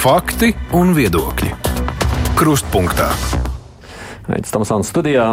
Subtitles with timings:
[0.00, 1.50] Fakti un viedokļi.
[2.38, 3.10] Krustpunktā.
[4.32, 5.26] Aizsmeļamies Tamsānas studijā.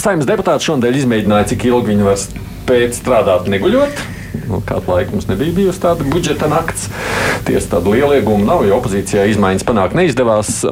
[0.00, 4.00] Saimnes deputāti šodien izmēģināja, cik ilgi viņi var spēt strādāt neguļot.
[4.48, 6.88] Nu, kādu laiku mums nebija bijusi tāda budžeta nakts.
[7.44, 10.62] Tiesa tāda liela iegūma nav, jo opozīcijā izmaiņas panākt neizdevās.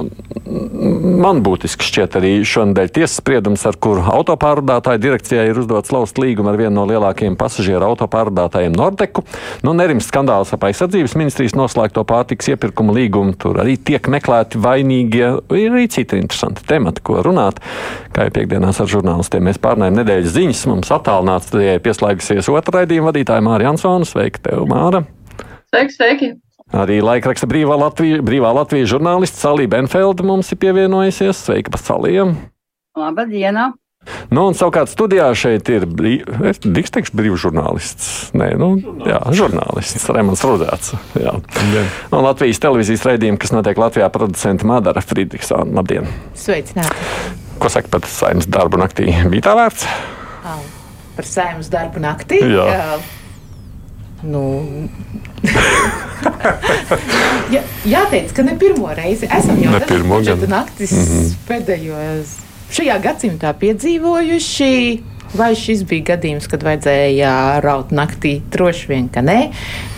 [0.49, 6.53] Man būtiski šķiet arī šonadēļ tiesas spriedums, ar kuru autopārvadātāju direkcijai ir uzdots lauzt līgumu
[6.53, 9.25] ar vienu no lielākajiem pasažieru autopārvadātājiem Nordeku.
[9.67, 13.37] Nu, Nerims skandāls ap aizsardzības ministrijas noslēgto pārtiks iepirkumu līgumu.
[13.37, 15.31] Tur arī tiek meklēti vainīgie.
[15.53, 17.61] Ir arī citi interesanti temati, ko runāt.
[18.17, 20.67] Kā jau piekdienās ar žurnālistiem mēs pārnājam nedēļas ziņas.
[20.73, 24.09] Mums attālināts studijai pieslēgusies otra raidījuma vadītāja Māra Jansona.
[24.09, 25.05] Sveika, tev, Māra!
[25.69, 26.37] Sveiki, sveiki!
[26.77, 31.41] Arī laikraksta brīvā Latvijas, brīvā Latvijas žurnālists Salija Benfelda mums ir pievienojusies.
[31.47, 32.27] Sveika, Pasalija!
[32.99, 33.57] Labdien!
[34.33, 38.09] Nu, un savukārt studijā šeit ir brīvs, teikšu, brīvs žurnālists.
[38.37, 38.71] Nē, nu,
[39.09, 40.95] jā, žurnālists Remons Rudēts.
[41.17, 41.35] Jā.
[41.75, 41.85] Jā.
[42.13, 45.73] Un Latvijas televīzijas raidījuma, kas notiek Latvijā, producenta Madara Friedrichsona.
[45.81, 46.09] Labdien!
[46.39, 47.09] Sveicināti!
[47.59, 49.11] Ko saka par saimnes darbu naktī?
[49.33, 49.89] Bija tā vērts?
[51.17, 52.45] Par saimnes darbu naktī?
[52.45, 52.69] Jā.
[52.77, 52.99] Jā.
[54.23, 54.65] Nu,
[57.55, 60.51] Jā, jāteic, ka ne pirmo reizi esam jau budžeta gan.
[60.51, 61.31] naktis mm -hmm.
[61.49, 62.35] pēdējos
[62.75, 65.03] šajā gadsimtā piedzīvojuši.
[65.37, 68.41] Vai šis bija gadījums, kad vajadzēja raut naktī?
[68.51, 69.51] Droši vien, ka nē.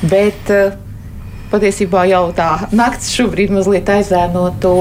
[0.02, 0.72] Bet eh,
[1.52, 4.74] patiesībā jau tā naktis šobrīd mazliet aizēno to,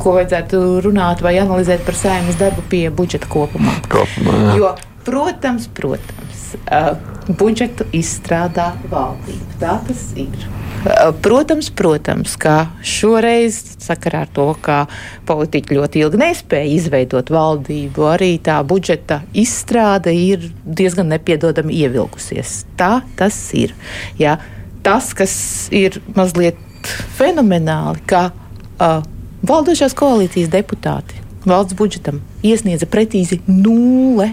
[0.00, 3.76] ko vajadzētu runāt vai analizēt par saimnes darbu pie budžeta kopumā.
[3.92, 4.56] Kopumā.
[4.56, 4.72] Jo,
[5.04, 6.21] protams, protams,
[6.56, 6.92] uh,
[7.38, 9.58] budžetu izstrādā valdība.
[9.60, 10.32] Tā tas ir.
[10.82, 14.80] Uh, Protams, protams, ka šoreiz, sakarā ar to, ka
[15.28, 22.62] politiķi ļoti ilgi nespēja izveidot valdību, arī tā budžeta izstrāde ir diezgan nepiedodami ievilkusies.
[22.80, 23.76] Tā tas ir.
[24.18, 24.38] Jā.
[24.82, 25.34] Tas, kas
[25.70, 26.58] ir mazliet
[27.14, 29.04] fenomenāli, ka uh,
[29.46, 34.32] valdošās koalīcijas deputāti valsts budžetam iesniedza precīzi nulle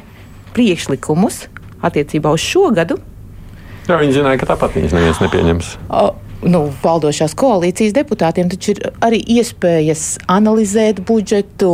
[0.53, 1.47] priekšlikumus
[1.81, 3.00] attiecībā uz šo gadu.
[3.90, 5.75] Jā, viņi zināja, ka tāpat viņas neviens nepieņems.
[5.90, 6.09] O,
[6.40, 11.72] Nu, valdošās koalīcijas deputātiem taču ir arī iespējas analizēt budžetu,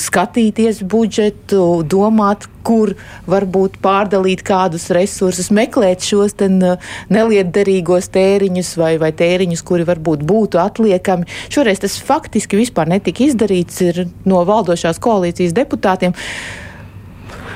[0.00, 2.94] skatīties budžetu, domāt, kur
[3.28, 10.24] varbūt pārdalīt kādus resursus, meklēt šos ten, uh, nelietderīgos tēriņus vai, vai tēriņus, kuri varbūt
[10.24, 11.28] būtu atliekami.
[11.52, 16.16] Šoreiz tas faktiski vispār netika izdarīts ir no valdošās koalīcijas deputātiem.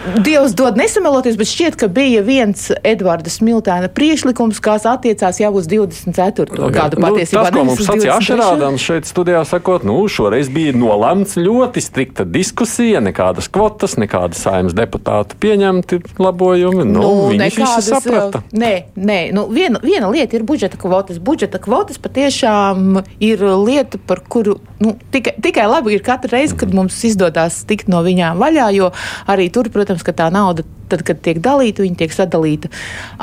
[0.05, 5.69] Dievs dod nesameloties, bet šķiet, ka bija viens Edvarda Smiltēna priekšlikums, kas attiecās jau uz
[5.71, 6.69] 24.
[6.75, 6.99] gadu.
[7.01, 8.19] Nu, Patiesībā tas, ko mums sacīja 23..
[8.19, 14.77] Ašerādams šeit studijā, sakot, nu, šoreiz bija nolemts ļoti strikta diskusija, nekādas kvotas, nekāda saimnes
[14.77, 16.85] deputātu pieņemti labojumi.
[16.91, 18.45] Nu, nu viņi visi saprata.
[18.53, 21.21] Nē, nē nu, viena, viena lieta ir budžeta kvotas.
[21.23, 26.75] Budžeta kvotas patiešām ir lieta, par kuru nu, tikai, tikai labi ir katru reizi, kad
[26.75, 28.91] mums izdodas tikt no viņām vaļā, jo
[29.31, 30.65] arī tur, protams, ka tā nauda.
[30.85, 32.69] Tad, kad tiek dalīta, viņa tiek sadalīta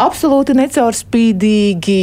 [0.02, 1.98] absolūti necaurspīdīgi,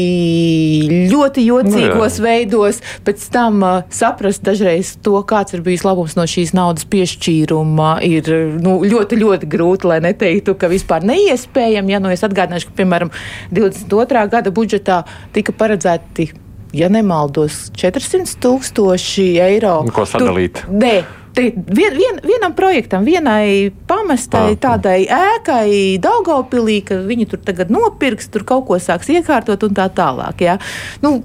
[1.10, 2.26] ļoti jocīgos Nu, jā.
[2.28, 2.78] veidos.
[3.04, 8.30] Pēc tam uh, saprast dažreiz to, kāds ir bijis labums no šīs naudas piešķīruma, ir
[8.62, 11.96] nu, ļoti, ļoti grūti, lai neteiktu, ka vispār neiespējami.
[11.96, 13.10] Ja nu es atgādināšu, ka, piemēram,
[13.50, 14.28] 22.
[14.30, 15.02] gada budžetā
[15.34, 16.30] tika paredzēti.
[16.76, 19.78] Ja nemaldos, 400 tūkstoši eiro.
[19.94, 20.60] Ko sadalīt?
[20.66, 20.92] Tur, nē,
[21.38, 24.58] vien, vien, vienam projektam, vienai pamestai Ah.
[24.60, 29.88] tādai ēkai, Daugopilī, ka viņi tur tagad nopirks, tur kaut ko sāks iekārtot un tā
[29.88, 30.40] tālāk.
[30.44, 30.58] Ja?
[31.02, 31.22] Nu,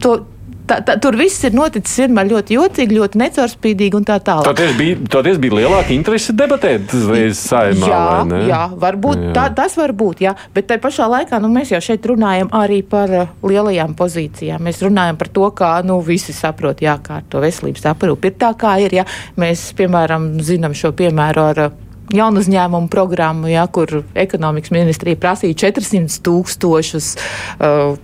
[0.00, 0.26] to,
[0.68, 4.48] tā, tā, tur viss ir noticis vienmēr ļoti jocīgi, ļoti necaurspīdīgi un tā tālāk.
[4.48, 7.88] Toties bija, toties bija lielāka interese debatēt uzreiz saimā.
[7.90, 9.32] Jā, vai jā, varbūt jā.
[9.36, 10.34] Tā, tas var būt, jā.
[10.54, 14.62] bet tajā pašā laikā nu, mēs jau šeit runājam arī par uh, lielajām pozīcijām.
[14.66, 18.38] Mēs runājam par to, kā nu, visi saprot, jā, kā ar to veselības aprūpi ir
[18.40, 19.00] tā, kā ir.
[19.00, 19.06] Jā.
[19.40, 21.82] Mēs, piemēram, zinām šo piemēru ar uh,
[22.14, 27.14] jaunu uzņēmumu programmu, jā, kur ekonomikas ministrija prasīja 400 tūkstošus.
[27.58, 27.96] Uh,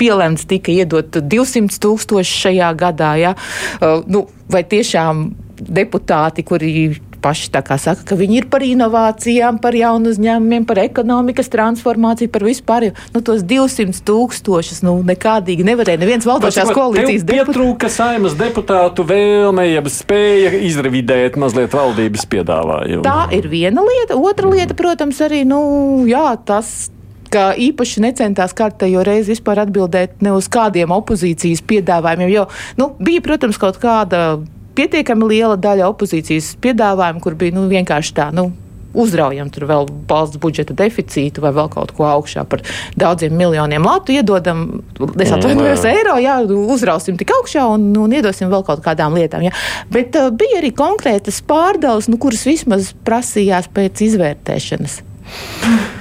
[0.00, 3.12] Pielemts tika iedot 200 tūkstoši šajā gadā.
[3.20, 3.36] Ja?
[3.78, 5.28] Uh, nu, vai tiešām
[5.60, 6.72] deputāti, kuri
[7.20, 12.90] paši saka, ka viņi ir par inovācijām, par jaunu uzņēmumiem, par ekonomikas transformāciju, par vispār.
[13.14, 17.50] Nu, tos 200 tūkstošus nu, nekādīgi nevarēja neviens valdošās koalīcijas deputāts.
[17.52, 23.04] Pietrūka saimas deputātu vēlme, jeb spēja izrevidēt mazliet valdības piedāvājumu.
[23.06, 24.16] Tā ir viena lieta.
[24.16, 25.60] Otra lieta, protams, arī nu,
[26.08, 26.90] jā, tas.
[27.30, 32.32] Ka īpaši necentās kārtējo reizi vispār atbildēt ne uz kādiem opozīcijas piedāvājumiem.
[32.32, 32.48] Jo
[32.80, 34.40] nu, bija, protams, kaut kāda
[34.78, 38.50] pietiekami liela daļa opozīcijas piedāvājumu, kur bija nu, vienkārši tā, nu,
[38.94, 42.64] uzraujam tur vēl valsts budžeta deficītu vai vēl kaut ko augšā par
[42.98, 44.64] daudziem miljoniem latu, iedodam,
[44.98, 46.38] es atvainojos, mm, eiro, jā,
[46.74, 49.44] uzrausim tik augšā un, un iedosim vēl kaut kādām lietām.
[49.46, 49.54] Jā.
[49.92, 55.00] Bet uh, bija arī konkrētas pārdales, nu, kuras vismaz prasījās pēc izvērtēšanas.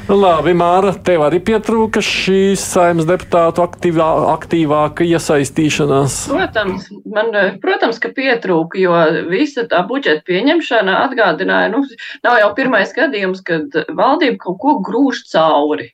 [0.09, 6.15] Labi, Māra, tev arī pietrūka šīs saimnes deputātu aktīvā, aktīvāka iesaistīšanās.
[6.31, 7.29] Protams, man,
[7.61, 8.95] protams, ka pietrūka, jo
[9.29, 11.83] visa tā budžeta pieņemšana atgādināja, nu,
[12.25, 15.91] nav jau pirmais gadījums, kad valdība kaut ko grūž cauri.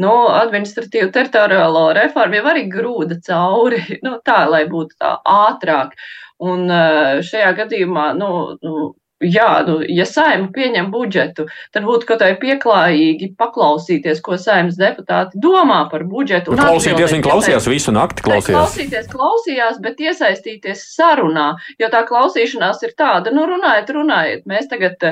[0.00, 5.92] Nu, administratīvu teritoriālo reformu jau arī grūda cauri, nu, tā, lai būtu tā ātrāk.
[6.40, 8.30] Un eh, šajā gadījumā, nu,
[8.64, 14.78] nu jā, nu, ja saima pieņem budžetu, tad būtu kaut kā pieklājīgi paklausīties, ko saimas
[14.80, 16.54] deputāti domā par budžetu.
[16.56, 18.24] Nu, klausīties, viņi klausījās visu nakti.
[18.26, 18.56] Klausījās.
[18.56, 24.48] klausīties, klausījās, bet iesaistīties sarunā, jo tā klausīšanās ir tāda, nu runājiet, runājiet.
[24.50, 25.10] Mēs tagad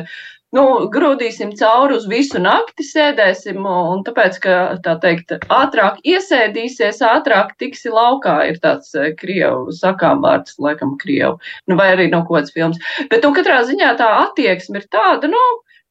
[0.56, 7.54] nu, grūdīsim cauri uz visu nakti, sēdēsim, un tāpēc, ka, tā teikt, ātrāk iesēdīsies, ātrāk
[7.60, 11.36] tiksi laukā, ir tāds eh, krievu sakām vārds, laikam, krievu,
[11.68, 12.80] nu, vai arī no kāds films.
[13.12, 15.44] Bet, nu, katrā ziņā tā attieksme ir tāda, nu,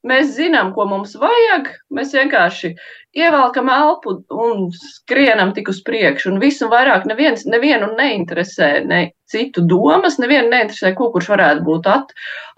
[0.08, 2.74] mēs zinām, ko mums vajag, mēs vienkārši
[3.18, 4.16] ievelkam elpu
[4.46, 10.52] un skrienam tik uz priekšu, un visu vairāk neviens, nevienu neinteresē, ne citu domas, nevienu
[10.54, 12.14] neinteresē, ko kurš varētu būt at,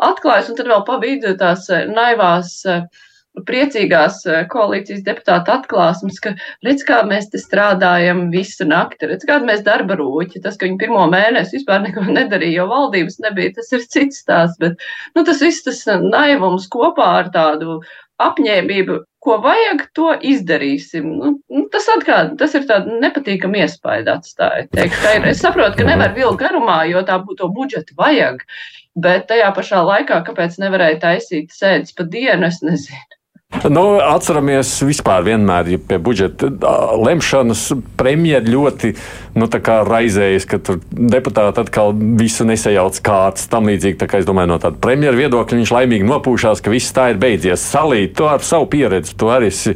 [0.09, 2.83] atklājis, un tad vēl pa vidu tās eh, naivās uh,
[3.47, 6.33] priecīgās eh, koalīcijas deputāta atklāsmes, ka
[6.65, 10.41] redz, kā mēs te strādājam visu nakti, redz, kāda mēs darba rūķi.
[10.44, 14.59] Tas, ka viņi pirmo mēnesi vispār neko nedarīja, jo valdības nebija, tas ir cits stāsts,
[14.61, 14.79] bet
[15.15, 17.79] nu, tas viss tas naivums kopā ar tādu
[18.19, 21.07] apņēmību, ko vajag, to izdarīsim.
[21.19, 24.68] Nu, nu, tas, atkal, tas ir tāds nepatīkams iespējas atstāja.
[24.80, 28.44] Ir, es saprotu, ka nevar vilkt garumā, jo tā būtu budžeta vajag,
[29.00, 33.19] bet tajā pašā laikā, kāpēc nevarēja taisīt sēdes pa dienu, es nezinu.
[33.67, 36.47] Nu, atceramies, vispār vienmēr ja pie budžeta
[37.01, 37.63] lemšanas
[37.99, 38.91] premjeri ļoti
[39.35, 39.47] nu,
[39.89, 40.59] raizējas, ka
[40.93, 43.49] deputāti atkal visu nesajauc kārtas.
[43.51, 46.95] Tam līdzīgi, tā kā es domāju, no tāda premjera viedokļa viņš laimīgi nopūšās, ka viss
[46.95, 47.65] tā ir beidzies.
[47.73, 49.73] Salīt, tu ar savu pieredzi, tu arī esi,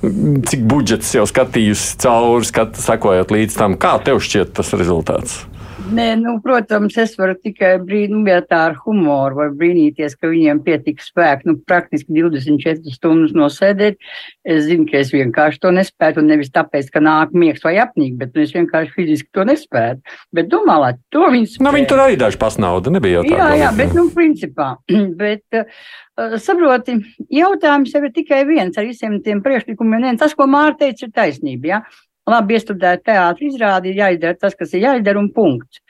[0.00, 5.42] cik budžets jau skatījusi cauri, skat, sakojot līdz tam, kā tev šķiet tas rezultāts?
[5.86, 11.46] Nē, nu, protams, es varu tikai brīnīt ar humoru, var brīnīties, ka viņiem pietika spēku.
[11.46, 14.00] Nu, praktiski 24 stundas nosēdēt.
[14.42, 18.16] Es zinu, ka es vienkārši to nespēju, un nevis tāpēc, ka nāk miegs vai apnīk,
[18.18, 20.00] bet nu, es vienkārši fiziski to nespēju.
[20.34, 20.80] Bet domā,
[21.14, 21.68] to viņi spēja.
[21.68, 23.38] Nu, viņi tur arī daži pasnauda, nebija jau tā.
[23.38, 24.72] Jā, jā, bet, nu, principā,
[25.22, 26.98] bet, uh, saproti,
[27.30, 30.18] jautājums jau ir tikai viens ar visiem tiem priekšlikumiem.
[30.18, 31.76] Tas, ko Mārta teica, ir taisnība.
[31.76, 31.82] Ja?
[32.30, 35.82] Labi iestudēt teātris izrādi, ir jāizdara tas, kas ir jāizdara un punkts.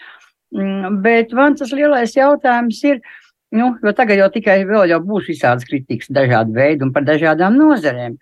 [0.54, 3.00] Mm, bet man tas lielais jautājums ir,
[3.56, 7.56] nu, jo tagad jau tikai vēl jau būs visādas kritikas dažādi veidi un par dažādām
[7.58, 8.18] nozarēm.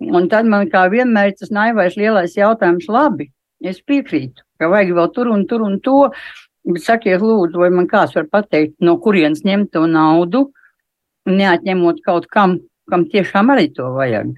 [0.00, 3.28] Un tad man kā vienmēr tas naivais lielais jautājums, labi,
[3.60, 5.98] es piekrītu, ka vajag vēl tur un tur un to,
[6.64, 10.46] bet sakiet lūdzu, vai man kāds var pateikt, no kurienes ņemt to naudu,
[11.28, 12.58] neatņemot kaut kam,
[12.90, 14.32] kam tiešām arī to vajag.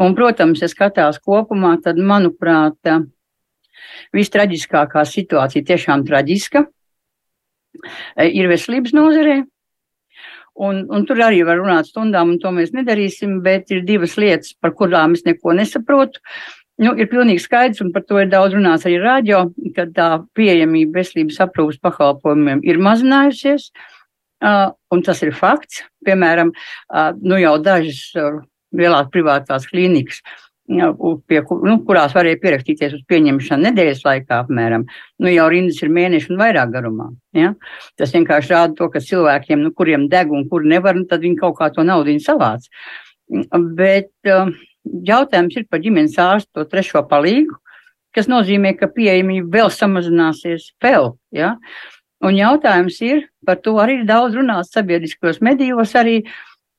[0.00, 2.78] Un, protams, ja skatās kopumā, tad, manuprāt,
[4.16, 6.64] vistraģiskākā situācija, tiešām traģiska,
[8.24, 9.42] ir veselības nozarē.
[10.62, 14.52] Un, un tur arī var runāt stundām, un to mēs nedarīsim, bet ir divas lietas,
[14.60, 16.20] par kurām es neko nesaprotu.
[16.82, 19.46] Nu, ir pilnīgi skaidrs, un par to ir daudz runāts arī radio,
[19.76, 23.68] ka tā pieejamība veselības aprūpas pakalpojumiem ir mazinājusies,
[24.44, 25.84] uh, un tas ir fakts.
[26.04, 28.40] Piemēram, uh, nu jau dažas uh,
[28.76, 30.22] lielās privātās klīnikas,
[31.26, 34.86] pie, nu, kurās varēja pierakstīties uz pieņemšanu nedēļas laikā, apmēram.
[35.20, 37.10] Nu, jau rindas ir mēneši un vairāk garumā.
[37.36, 37.52] Ja?
[37.98, 41.40] Tas vienkārši rāda to, ka cilvēkiem, nu, kuriem deg un kur nevar, nu, tad viņi
[41.40, 42.68] kaut kā to naudu savāc.
[43.78, 47.58] Bet um, jautājums ir par ģimenes ārstu to trešo palīgu,
[48.12, 51.14] kas nozīmē, ka pieejamība vēl samazināsies vēl.
[51.34, 51.56] Ja?
[52.22, 56.20] Un jautājums ir, par to arī ir daudz runāts sabiedriskos medijos, arī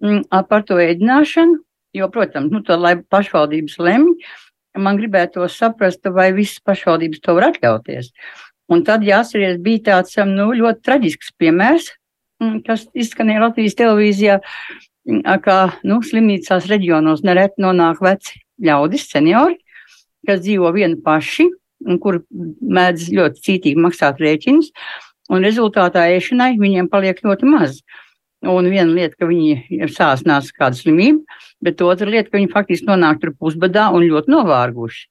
[0.04, 1.60] mm, par to ēdināšanu,
[1.94, 4.16] Jo, protams, nu, to, lai pašvaldības lemj,
[4.82, 8.10] man gribētos saprast, vai visas pašvaldības to var atļauties.
[8.74, 11.92] Un tad jāsaka, bija tāds nu, ļoti traģisks piemērs,
[12.42, 14.40] mm, kas izskanēja Latvijas televīzijā,
[15.10, 19.60] mm, kā nu, slimnīcās reģionos nereti nonāk veci ļaudis, seniori,
[20.26, 21.50] kas dzīvo vieni paši
[21.84, 24.72] un kur mēdz ļoti cītīgi maksāt rēķinus,
[25.34, 27.82] un rezultātā ēšanai viņiem paliek ļoti maz.
[28.44, 31.22] Un viena lieta, ka viņi sāsnās kādu slimību,
[31.64, 35.08] bet otra lieta, ka viņi faktiski nonāk tur pusbadā un ļoti novārguši.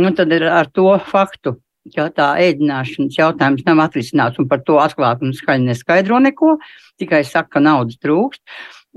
[0.00, 1.56] Nu, tad ir ar to faktu,
[1.94, 6.56] ka tā ēdināšanas jautājums nav atrisināts un par to atklāti un skaļi neskaidro neko,
[7.00, 8.42] tikai saka, ka naudas trūkst.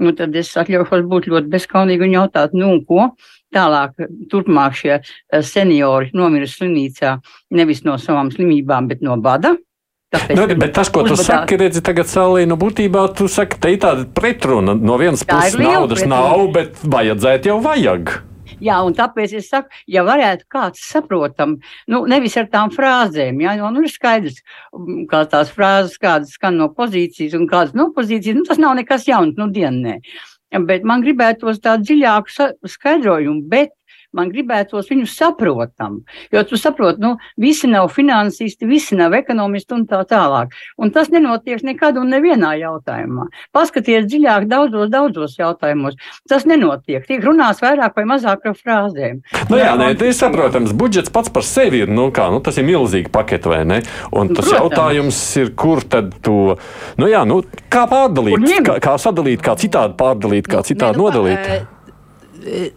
[0.03, 3.13] Nu, tad es atļaujos būt ļoti bezskaunīgi un jautāt, nu, ko
[3.55, 3.95] tālāk,
[4.31, 5.05] turpmāk šie eh,
[5.45, 7.15] seniori nomira slimnīcā
[7.55, 9.55] nevis no savām slimībām, bet no bada.
[10.13, 13.57] Tāpēc, Nu, bet tas, ko tu uzbadā- saki, redzi, tagad salī, nu, būtībā tu saki,
[13.59, 14.75] te ir tāda pretruna.
[14.79, 16.15] No vienas Tā puses naudas pretruna.
[16.21, 18.13] nav, bet vajadzētu jau vajag.
[18.61, 21.57] Jā, un tāpēc es saku, ja varētu kāds saprotam,
[21.89, 24.37] nu, nevis ar tām frāzēm, jā, jo, nu, ir skaidrs,
[24.71, 28.77] mm, kā tās frāzes, kādas skan no pozīcijas un kādas no pozīcijas, nu, tas nav
[28.77, 29.99] nekas jauns, nu, dienē.
[30.65, 33.71] Bet man gribētos tādu dziļāku skaidrojumu, bet
[34.15, 35.99] man gribētos viņu saprotam,
[36.33, 40.53] jo tu saproti, nu, visi nav finansisti, visi nav ekonomisti un tā tālāk.
[40.81, 43.27] Un tas nenotiek nekad un nevienā jautājumā.
[43.55, 45.97] Paskaties dziļāk daudzos, daudzos jautājumos.
[46.29, 47.05] Tas nenotiek.
[47.07, 49.21] Tiek runāts vairāk vai mazāk ar frāzēm.
[49.49, 50.73] Nu, jā, nē, tas ir saprotams.
[50.75, 53.81] Budžets pats par sevi ir, nu, kā, nu, tas ir milzīgi paketi, vai ne?
[54.11, 54.57] Un tas Protams.
[54.57, 56.55] jautājums ir, kur tad to,
[57.01, 57.41] nu, jā, nu,
[57.71, 61.49] kā pārdalīt, kā, kā sadalīt, kā citādi pārdalīt, kā citādi Nē, nu, nodalīt.
[61.49, 61.74] e,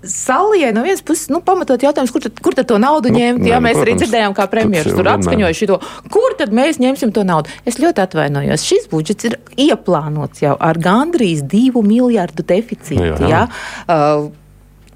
[0.08, 3.42] Salijai no vienas puses, nu, pamatot jautājums, kur tad, kur tad to naudu Nu, ņemt?
[3.42, 5.78] nē, Jā, nu, mēs arī protams, dzirdējām, kā premjerministrs tur atskaņoja šo.
[6.14, 7.52] Kur tad mēs ņemsim to naudu?
[7.68, 8.64] Es ļoti atvainojos.
[8.64, 13.28] Šis budžets ir ieplānots jau ar gandrīz divu miljardu deficītu.
[13.28, 13.28] Jā.
[13.28, 13.44] Jā.
[13.88, 14.30] Uh,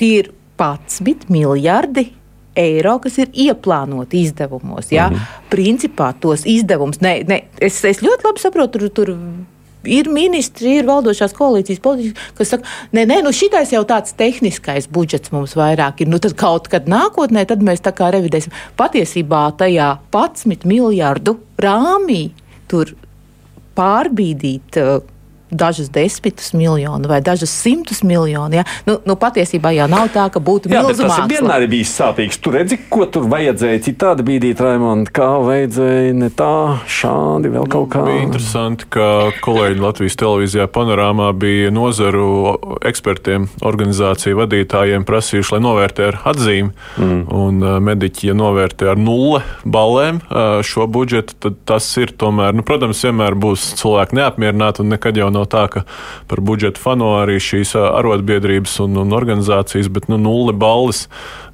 [0.01, 2.13] tie ir 11 miljardi.
[2.53, 4.91] Eiro, kas ir ieplānoti izdevumos.
[4.93, 5.07] Jā.
[5.09, 5.47] Mhm.
[5.49, 9.15] Principā tos izdevumus, ne, ne, es, es ļoti labi saprotu, tur, tur
[9.89, 14.89] ir ministri, ir valdošās koalīcijas politiķi, kas saka, nē, nē, nu šitais jau tāds tehniskais
[14.93, 16.11] budžets mums vairāk ir.
[16.13, 18.55] Nu, tad kaut kad nākotnē, tad mēs tā kā revidēsim.
[18.81, 22.25] Patiesībā tajā 11 miljardu rāmī
[22.71, 22.95] tur
[23.77, 24.79] pārbīdīt.
[25.53, 28.57] Dažas desmitus miljonu vai dažas simtus miljonu.
[28.61, 28.65] Ja?
[28.87, 32.41] Nu, nu, patiesībā jau nav tā, ka būtu milzu tas vienmēr bijis sāpīgs.
[32.43, 37.91] Tur redzi, ko tur vajadzēja citādi bīdīt, Raimond, kā vajadzēja ne tā, šādi vēl kaut
[37.93, 38.05] kā.
[38.09, 39.07] Bija interesanti, ka
[39.45, 42.57] kolēģi Latvijas televīzijā panorāmā bija nozaru
[42.89, 46.73] ekspertiem, organizāciju vadītājiem prasījuši, lai novērtē ar atzīmi.
[46.97, 47.23] Mm.
[47.43, 52.57] Un uh, mediķi, ja novērtē ar nulle balēm uh, šo budžetu, tad tas ir tomēr,
[52.57, 55.85] nu, protams, vienmēr būs cilvēki neapmierināti un nekad jau nav tā, ka
[56.31, 61.07] par budžetu fano arī šīs arotbiedrības un, un organizācijas, bet nu, nulle balles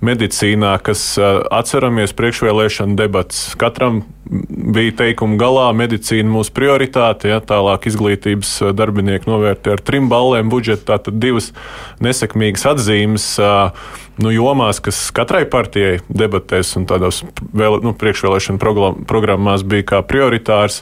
[0.05, 3.49] medicīnā, kas atceramies priekšvēlēšana debats.
[3.59, 10.11] Katram bija teikuma galā, medicīna mūsu prioritāte, ja, tālāk izglītības ā, darbinieki novērtē ar trim
[10.13, 11.53] ballēm budžetu, tātad divas
[12.05, 13.33] nesekmīgas atzīmes.
[13.43, 13.55] ā,
[14.19, 17.21] Nu, jomās, kas katrai partijai debatēs un tādos
[17.55, 20.81] vēl, nu, priekšvēlēšana program- programmās bija kā prioritārs,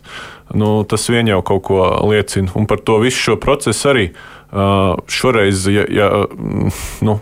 [0.56, 2.48] nu, tas vien jau kaut ko liecina.
[2.56, 6.72] Un par to visu šo procesu arī uh, šoreiz ja, ja, mm,
[7.04, 7.18] nu,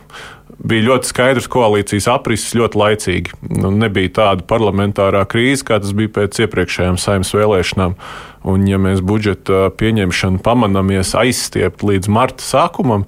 [0.58, 3.34] bija ļoti skaidrs koalīcijas aprises ļoti laicīgi.
[3.58, 7.96] Nu, nebija tāda parlamentārā krīze, kā tas bija pēc iepriekšējām saimnes vēlēšanām.
[8.50, 13.06] Un, ja mēs budžeta pieņemšanu pamanamies aizstiept līdz marta sākumam,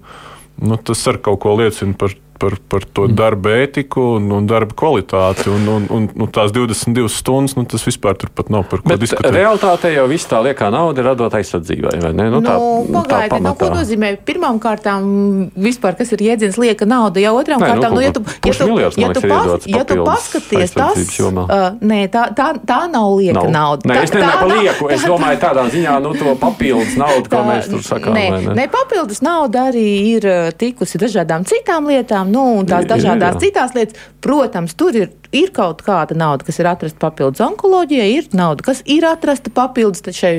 [0.62, 4.75] nu, tas ar kaut ko liecina par par, par to darba ētiku un, un darba
[4.76, 5.49] kvalitāti.
[5.52, 9.00] Un, un, un, un tās 22 stundas, nu, tas vispār turpat nav par ko Bet
[9.02, 9.33] diskutēt.
[9.35, 12.28] realtātē jau viss tā liekā nauda ir radot aizsardzībai, vai ne?
[12.33, 15.07] Nu, tā, nu, Pagaidiet, nu, ko nozīmē pirmām kārtām
[15.57, 18.25] vispār, kas ir jēdziens lieka nauda, jau otrām Nē, nu, kārtām, nu, ja kaut tu,
[18.26, 21.47] kā ja tu, pusmiljards, ja tu, pas, ja tu paskaties, tas, jomā.
[21.47, 23.50] uh, nē, tā, tā, tā nav lieka Nav.
[23.55, 23.88] nauda.
[23.90, 24.90] Nē, tā, es tā par nav- lieku.
[24.93, 28.14] Es tā- domāju, tādā ziņā, nu, to papildus naudu, ko mēs tur sakām.
[28.16, 28.55] Nē, vai ne?
[28.61, 30.26] ne, papildus nauda arī ir
[30.59, 33.16] tikusi dažādām citām lietām, nu, un tās jā.
[33.40, 34.00] citās lietas.
[34.25, 38.83] Protams, tur ir, ir kaut kāda nauda, kas ir atrasta papildus onkoloģijai, ir nauda, kas
[38.90, 40.37] ir atrasta papildus šai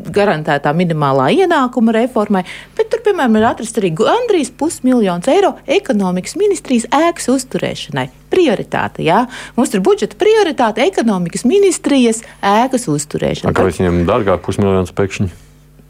[0.00, 2.44] garantētā minimālā ienākuma reformai,
[2.78, 8.06] bet tur, piemēram, ir atrasts arī gandrīz pusmiljons eiro ekonomikas ministrijas ēkas uzturēšanai.
[8.30, 9.24] Prioritāte, jā.
[9.58, 13.54] Mums ir budžeta prioritāte ekonomikas ministrijas ēkas uzturēšana.
[13.56, 15.30] Kāpēc viņiem dārgāk pusmiljons pēkšņi?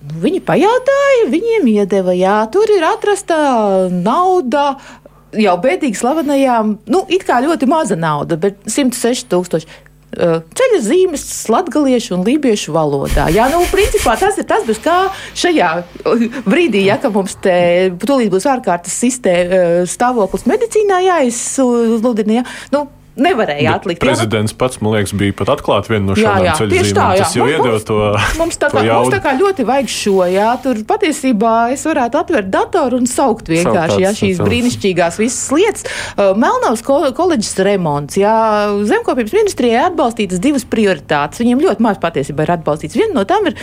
[0.01, 3.37] Viņi pajautāja, viņiem iedeva, jā, tur ir atrasta
[3.93, 4.81] nauda.
[5.39, 9.87] Jau bēdīgi slavenajām, nu, it kā ļoti maza nauda, bet 106 tūkstoši.
[10.11, 13.29] Ceļa zīmes latviešu un lībiešu valodā.
[13.31, 14.97] Jā, nu, principā tas ir tas, bez kā
[15.39, 15.69] šajā
[16.49, 17.55] brīdī, ja mums te
[18.03, 22.41] tūlīt būs ārkārtas sistēma stāvoklis medicīnā jāizsludina.
[22.41, 22.89] Ja, nu,
[23.19, 24.03] nevarēja Bet atlikt.
[24.03, 27.19] nu, Prezidents pats, man liekas, bija pat atklāt vienu no šādām ceļu zīmēm.
[27.21, 27.99] Tas jau iedod to,
[28.39, 32.51] Mums tā, kā, mums tā kā ļoti vajag šo, jā, tur patiesībā es varētu atvērt
[32.53, 35.87] datoru un saukt vienkārši jā, šīs brīnišķīgās visas lietas.
[36.17, 38.35] Melnavas ko koledžas remonts, jā,
[38.91, 41.43] zemkopības ministrijai atbalstītas divas prioritātes.
[41.43, 42.99] Viņiem ļoti maz patiesībā ir atbalstīts.
[43.01, 43.59] Viena no tām ir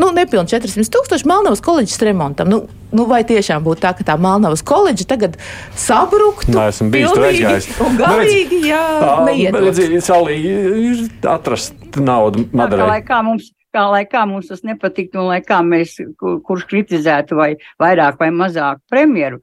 [0.00, 2.50] nu, nepilnīgi 400 tūkstoši Melnavas koledžas remontam.
[2.52, 2.62] Nu,
[2.96, 5.36] nu, vai tiešām būtu tā, ka tā Melnavas koledža tagad
[5.78, 6.54] sabruktu?
[6.54, 7.68] Nē, esmu bijis tur aizgājis.
[7.80, 8.86] Nu, galīgi, jā,
[9.28, 9.60] neiedot.
[9.66, 15.22] Redziet, Salī ir atrast naudu Tā kā, kā mums, kā lai kā mums tas nepatiktu
[15.22, 19.40] un lai kā mēs, kurš kritizētu vai vairāk vai mazāk premjeru.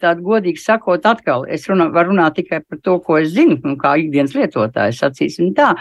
[0.00, 3.76] Tad, godīgi sakot, atkal es runā, varu runāt tikai par to, ko es zinu, un
[3.80, 5.74] kā ikdienas lietotājs sacīsim tā.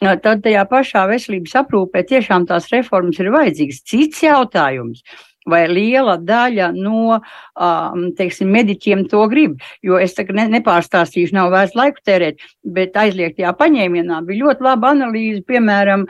[0.00, 3.82] Tad tajā pašā veselības aprūpē tiešām tās reformas ir vajadzīgas.
[3.84, 5.02] Cits jautājums
[5.48, 9.56] vai liela daļa no um, teiksim, mediķiem to grib.
[9.84, 12.44] Jo es tagad ne, nepārstāstīšu, nav vērts laiku tērēt,
[12.76, 16.06] bet aizliegtajā paņēmienā bija ļoti laba analīze, piemēram,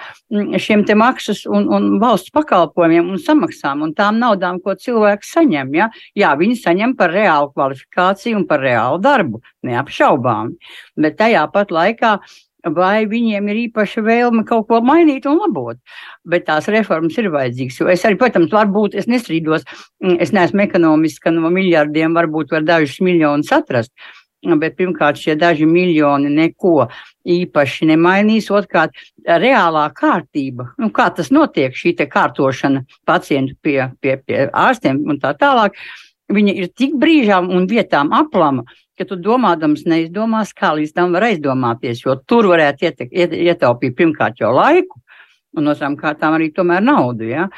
[0.61, 5.75] šiem te maksas un, un valsts pakalpojumiem un samaksām un tām naudām, ko cilvēks saņem.
[5.79, 5.91] Ja?
[6.19, 10.55] Jā, viņi saņem par reālu kvalifikāciju un par reālu darbu, neapšaubām.
[11.01, 12.19] Bet tajā pat laikā
[12.65, 15.79] vai viņiem ir īpaša vēlme kaut ko mainīt un labot.
[16.25, 17.81] Bet tās reformas ir vajadzīgas.
[17.93, 19.67] Es arī, protams, varbūt es nestrīdos,
[20.03, 23.93] mm, es neesmu ekonomists, ka no miljardiem varbūt var dažus miljonus atrast.
[24.41, 26.87] Bet pirmkārt, šie daži miljoni neko
[27.29, 28.49] īpaši nemainīs.
[28.49, 35.21] Otrkārt, reālā kārtība, nu, kā tas notiek, šī kārtošana pacientu pie, pie, pie ārstiem un
[35.21, 35.77] tā tālāk,
[36.33, 38.65] viņa ir tik brīžām un vietām aplama,
[39.01, 43.97] ka tu domādams neizdomās, kā līdz tam var aizdomāties, jo tur varētu iet, iet, ietaupīt
[43.99, 45.01] pirmkārt jau laiku,
[45.57, 47.31] un otrām kārtām arī tomēr naudu.
[47.33, 47.49] Ja?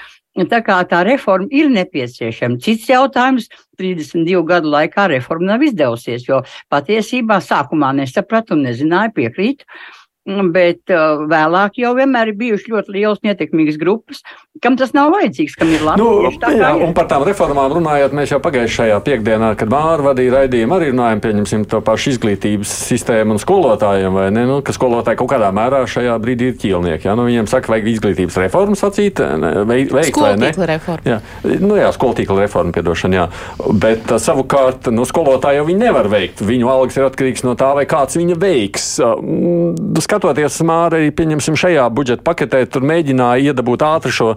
[0.49, 2.61] Tā kā tā reforma ir nepieciešama.
[2.65, 6.41] Cits jautājums- 32 gadu laikā reforma nav izdevusies, jo
[6.73, 9.67] patiesībā sākumā nesapratu un nezināju, piekrītu.
[9.67, 14.21] Uh, Bet uh, vēlāk jau vienmēr ir bijušas ļoti lielas ietekmīgas grupas,
[14.61, 16.02] kam tas nav vajadzīgs, kam ir labi.
[16.02, 20.76] Nu, jā, un par tām reformām runājot, mēs jau pagājušajā piekdienā, kad Māra vadīja raidījumu,
[20.76, 24.44] arī runājam pieņemsim to pašu izglītības sistēmu un skolotājiem, vai ne?
[24.50, 27.09] Nu, ka skolotāji kaut kādā mērā šajā brīdī ir ķīlnieki.
[27.09, 27.16] Ja?
[27.16, 30.52] Nu, viņiem saka, vajag izglītības reformu sacīt, veikt vai ne?
[30.73, 31.00] Reforma.
[31.09, 31.18] Jā,
[31.64, 33.26] nu, jā skolotīkla reforma, piedošana, jā.
[33.73, 36.44] Bet uh, savukārt, nu, skolotāji jau viņi nevar veikt.
[36.44, 38.92] Viņu algas ir atkarīgs no tā, vai kāds viņa veiks.
[39.00, 44.35] Uh, skatoties Māra, arī pieņemsim šajā budžeta paketē, tur mēģināja iedabūt ātri šo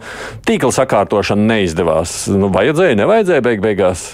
[0.48, 2.26] tīkla sakārtošanu, neizdevās.
[2.34, 4.14] Nu, vajadzēja, nevajadzēja beig beigās.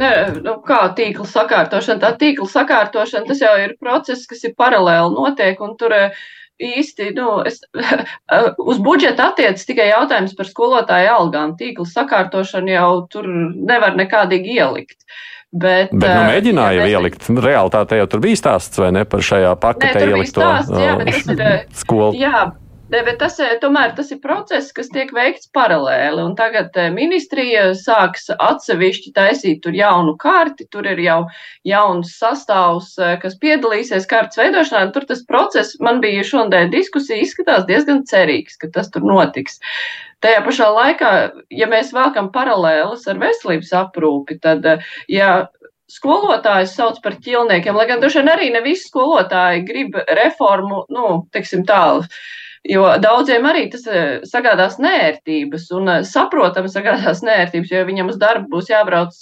[0.00, 2.00] Ne, nu, kā tīkla sakārtošana?
[2.00, 6.22] Tā tīkla sakārtošana tas jau ir process, kas ir paralēli notiek, un tur eh,
[6.62, 7.60] īsti nu, es,
[8.72, 11.52] uz budžeta attiecas tikai jautājums par skolotāju algām.
[11.60, 15.04] Tīkla sakārtošanu jau tur nevar nekādīgi ielikt.
[15.52, 16.94] Bet, bet nu, mēģināja ja mēs...
[16.94, 17.28] ielikt.
[17.28, 20.94] Nu, Realtātē jau tur bija stāsts, vai ne, par šajā paketē ielikto stāsts, jā,
[22.92, 26.20] Jā, bet tas, tomēr tas ir process, kas tiek veikts paralēli.
[26.26, 31.22] Un tagad ministrija sāks atsevišķi taisīt tur jaunu karti, tur ir jau
[31.64, 32.90] jauns sastāvs,
[33.22, 34.90] kas piedalīsies kartas veidošanā.
[34.92, 39.56] Tur tas process, man bija šodien diskusija, izskatās diezgan cerīgs, ka tas tur notiks.
[40.20, 41.14] Tajā pašā laikā,
[41.48, 44.68] ja mēs vēlkam paralēlis ar veselības aprūpi, tad,
[45.08, 45.32] ja
[45.88, 51.16] skolotājus sauc par ķilniekiem, lai gan droši vien arī ne visi skolotāji grib reformu, nu,
[51.32, 52.04] teiksim tālu.
[52.70, 53.82] Jo daudziem arī tas
[54.30, 59.16] sagādās nērtības, un saprotami sagādās nērtības, jo viņam uz darbu būs jābrauc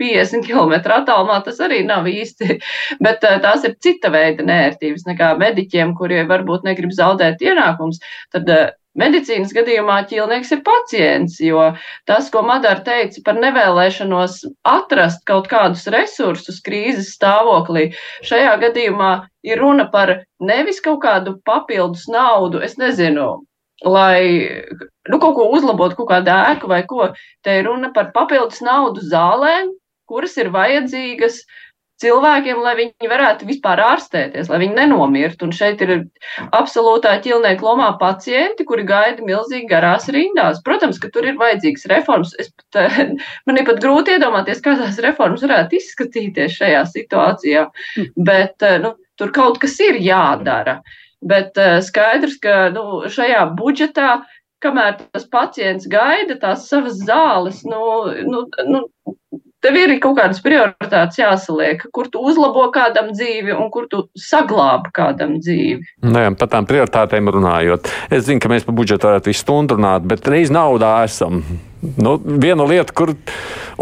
[0.00, 2.56] 50 km attālumā, tas arī nav īsti.
[3.04, 8.00] Bet tās ir cita veida nērtības nekā mediķiem, kuri varbūt negrib zaudēt ienākums.
[8.32, 8.48] Tad
[8.96, 11.62] Medicīnas gadījumā ķīlnieks ir pacients, jo
[12.08, 17.90] tas, ko Madara teica par nevēlēšanos atrast kaut kādus resursus krīzes stāvoklī,
[18.26, 19.10] šajā gadījumā
[19.46, 23.28] ir runa par nevis kaut kādu papildus naudu, es nezinu,
[23.84, 24.48] lai
[25.10, 27.10] nu, kaut ko uzlabotu, kaut kādu ēku vai ko.
[27.44, 29.74] Te ir runa par papildus naudu zālēm,
[30.08, 31.65] kuras ir vajadzīgas uh,
[32.02, 35.46] cilvēkiem, lai viņi varētu vispār ārstēties, lai viņi nenomirtu.
[35.46, 35.92] Un šeit ir
[36.56, 40.60] absolūtā ķilnieka lomā pacienti, kuri gaida milzīgi garās rindās.
[40.66, 42.36] Protams, ka tur ir vajadzīgas reformas.
[42.42, 42.92] Es pat,
[43.48, 47.66] man ir pat grūti iedomāties, kādās reformas varētu izskatīties šajā situācijā,
[48.28, 50.80] bet nu, tur kaut kas ir jādara.
[51.26, 54.18] Bet skaidrs, ka nu, šajā budžetā
[54.64, 57.80] kamēr tas pacients gaida tās savas zāles, nu,
[58.28, 58.82] nu, nu,
[59.66, 64.92] tev ir kaut kādas prioritātes jāsaliek, kur tu uzlabo kādam dzīvi un kur tu saglābi
[64.96, 65.96] kādam dzīvi.
[66.06, 67.90] Nē, nu par tām prioritātēm runājot.
[68.10, 71.42] Es zinu, ka mēs par budžetu varētu visu stundu runāt, bet reiz naudā esam.
[71.82, 73.12] Nu, viena lieta, kur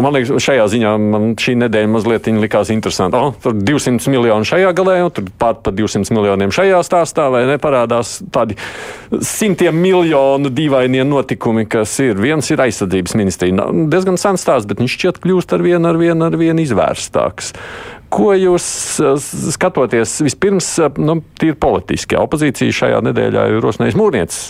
[0.03, 3.21] man liekas, šajā ziņā man šī nedēļa mazliet likās interesanta.
[3.21, 7.45] Oh, tur 200 miljoni šajā galā, un tur pat par 200 miljoniem šajā stāstā, vai
[7.49, 8.59] neparādās tādi
[9.23, 12.19] simtiem miljonu dīvainie notikumi, kas ir.
[12.19, 13.69] Viens ir aizsardzības ministrija.
[13.93, 17.55] Diezgan sens stāsts, bet viņš šķiet kļūst ar vienu, ar vienu, ar vienu izvērstāks.
[18.15, 18.67] Ko jūs
[19.55, 24.45] skatoties vispirms, nu, tīri politiski, opozīcija šajā nedēļā ir rosinājusi mūrniecis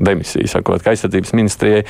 [0.00, 1.84] demisiju, sakot, ka aizsardzības ministrijai,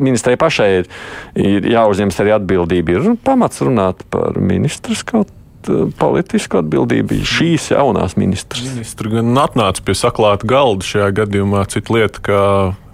[0.00, 0.90] ministrijai pašai ir,
[1.38, 2.96] ir jāuzņemas arī atbildība.
[2.96, 5.30] Ir pamats runāt par ministrs kaut
[5.68, 8.64] eh, politisku atbildību šīs jaunās ministras.
[8.72, 12.40] Ministra gan atnāca pie saklāta galda šajā gadījumā, cita lieta, ka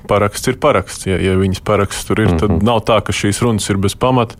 [0.08, 1.06] paraksts ir paraksts.
[1.08, 2.66] Ja, ja viņas paraksts tur ir, tad mm -hmm.
[2.66, 4.34] nav tā, ka šīs runas ir bez pamata.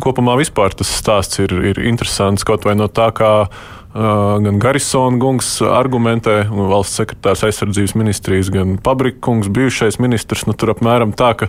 [0.00, 3.50] Kopumā vispār tas stāsts ir, ir interesants kaut vai no tā, kā
[3.94, 10.44] gan Garisona kungs argumentē, valsts sekretārs aizsardzības ministrijas, gan Pabrika kungs, bijušais ministrs.
[10.46, 11.48] Nu, tur apmēram tā, ka,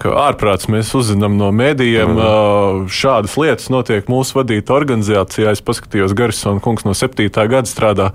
[0.00, 2.88] ka ārprāts mēs uzzinām no mēdījiem, mm.
[2.88, 5.52] šādas lietas notiek mūsu vadīta organizācijā.
[5.52, 7.28] Es paskatījos, Garisona kungs no 7.
[7.28, 8.08] gada strādā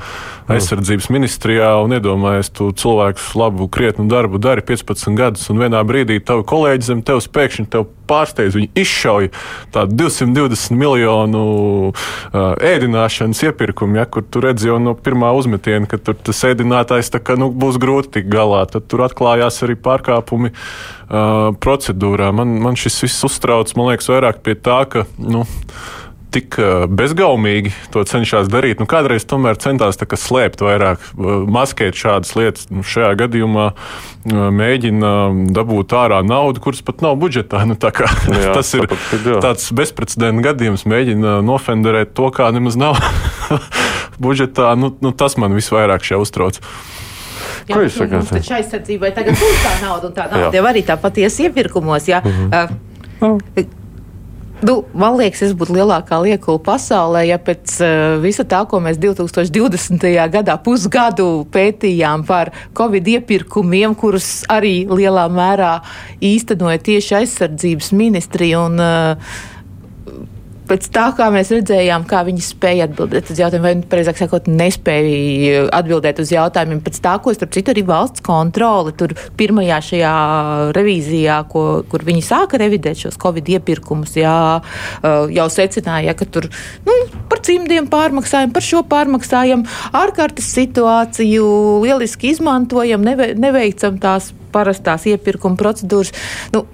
[0.50, 6.18] aizsardzības ministrijā un iedomājies, tu cilvēkus labu, krietnu darbu dari 15 gadus, un vienā brīdī
[6.26, 8.58] tavi kolēģi zem tevis pēkšņi tev pārsteidz.
[8.58, 9.32] Viņi izšauja
[9.76, 11.44] tādu 220 miljonu
[11.92, 11.94] uh,
[12.72, 17.38] ēdināšanas iepirkumu, ja, kur tu redzi jau no pirmā uzmetiena, ka tur tas ēdinātājs kā,
[17.40, 18.66] nu, būs grūti tikt galā.
[18.70, 22.34] Tad tur atklājās arī pārkāpumi uh, procedūrā.
[22.36, 25.06] Man, man šis viss uztrauc, man liekas, vairāk pie tā, ka.
[25.20, 25.46] Nu,
[26.34, 26.58] tik
[26.94, 28.82] bezgaumīgi to cenšas darīt.
[28.82, 31.04] Nu, kādreiz tomēr centās slēpt vairāk,
[31.50, 32.68] maskēt šādas lietas.
[32.74, 33.70] Nu, šajā gadījumā
[34.30, 35.14] mēģina
[35.56, 37.64] dabūt ārā naudu, kuras pat nav budžetā.
[37.70, 40.88] Nu, kā, jā, tas ir tāpat, tāds bezprecedenta gadījums.
[40.90, 42.98] Mēģina nofenderēt to, kā nemaz nav
[44.24, 44.74] budžetā.
[44.80, 46.58] Nu, nu, tas man visvairāk šeit uztrauc.
[47.70, 48.32] Jā, Ko jūs sakāt?
[48.34, 52.10] Taču aizsardzībai tagad būs tā nauda, un tā nauda jau arī tāpat ies iepirkumos.
[52.10, 52.24] Jā.
[52.26, 52.80] Mm -hmm.
[53.60, 53.79] uh,
[54.60, 58.98] Nu, man liekas, es būtu lielākā liekula pasaulē, ja pēc uh, visa tā, ko mēs
[59.00, 60.04] 2020.
[60.34, 65.78] gadā pusgadu pētījām par Covid iepirkumiem, kurus arī lielā mērā
[66.20, 69.32] īstenoja tieši aizsardzības ministrija un uh,
[70.70, 74.50] pēc tā, kā mēs redzējām, kā viņi spēja atbildēt uz jautājumiem, vai, nu, precīzāk sakot,
[74.52, 76.82] nespēja atbildēt uz jautājumiem.
[76.86, 80.14] Pēc tā, ko, starp citu, arī valsts kontrole tur pirmajā šajā
[80.78, 84.38] revīzijā, ko, kur viņi sāka revidēt šos Covid iepirkumus, jā,
[85.36, 86.50] jau secināja, ka tur
[86.88, 86.98] nu,
[87.32, 89.66] par cimdiem pārmaksājam, par šo pārmaksājam,
[89.98, 91.46] ārkārtas situāciju
[91.86, 96.14] lieliski izmantojam, neve, neveicam tās parastās iepirkuma procedūras.
[96.54, 96.66] Nu,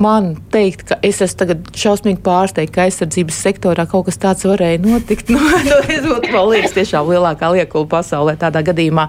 [0.00, 4.80] man teikt, ka es esmu tagad šausmīgi pārsteigta, ka aizsardzības sektorā kaut kas tāds varēja
[4.84, 5.30] notikt.
[5.32, 9.06] Nu, nu, es būtu, man liekas, tiešām lielākā liekula pasaulē tādā gadījumā.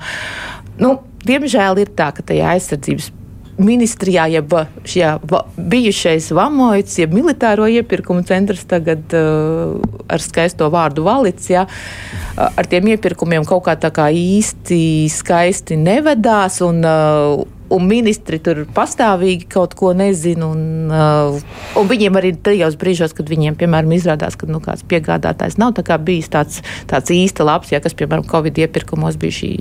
[0.81, 0.95] Nu,
[1.27, 3.11] diemžēl ir tā, ka tajā aizsardzības
[3.57, 4.53] ministrijā, jeb
[4.87, 5.11] šajā
[5.57, 9.75] bijušais Vamoits, jeb militāro iepirkumu centrs, tagad uh,
[10.09, 15.77] ar skaisto vārdu valits, ja, uh, ar tiem iepirkumiem kaut kā tā kā īsti skaisti
[15.79, 16.61] nevedās.
[16.65, 20.49] Un, uh, un ministri tur pastāvīgi kaut ko nezina.
[20.53, 21.39] Un, uh,
[21.79, 25.97] un viņiem arī tajos brīžos, kad viņiem, piemēram, izrādās, ka nu, kāds piegādātājs nav tā
[25.97, 29.53] bijis tāds, tāds īsta labs, ja, kas, piemēram, Covid iepirkumos bija šī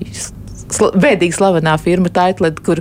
[0.72, 2.80] sl bēdīgi slavenā firma Taitled, kur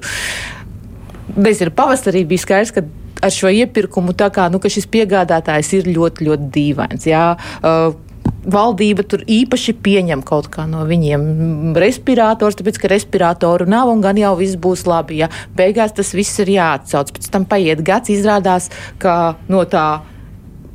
[1.36, 2.86] nezinu, pavasarī bija skaidrs, ka
[3.22, 7.08] ar šo iepirkumu tā kā nu, šis piegādātājs ir ļoti, ļoti dīvains.
[7.10, 7.26] Jā,
[7.62, 8.11] uh,
[8.42, 14.18] valdība tur īpaši pieņem kaut kā no viņiem respirators, tāpēc ka respiratoru nav un gan
[14.18, 15.22] jau viss būs labi.
[15.22, 20.02] Ja beigās tas viss ir jāatcauc, pēc tam paiet gads, izrādās, ka no tā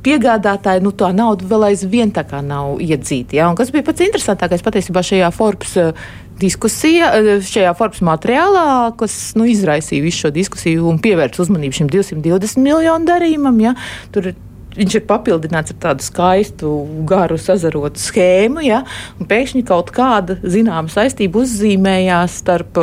[0.07, 3.35] piegādātāji, nu, tā nauda vēl aizvien tā kā nav iedzīta.
[3.39, 3.49] Ja?
[3.51, 6.07] Un kas bija pats interesantākais patiesībā šajā Forbes uh,
[6.39, 11.91] diskusija, uh, šajā Forbes materiālā, kas nu, izraisīja visu šo diskusiju un pievērsa uzmanību šim
[11.91, 13.59] 220 miljonu darījumam.
[13.65, 13.75] Ja?
[14.15, 14.31] Tur
[14.77, 16.71] viņš ir papildināts ar tādu skaistu,
[17.09, 18.63] garu, sazarotu schēmu.
[18.65, 18.83] Ja?
[19.19, 22.81] Pēkšņi kaut kāda zināma saistība uzzīmējās starp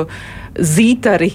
[0.55, 1.33] zītari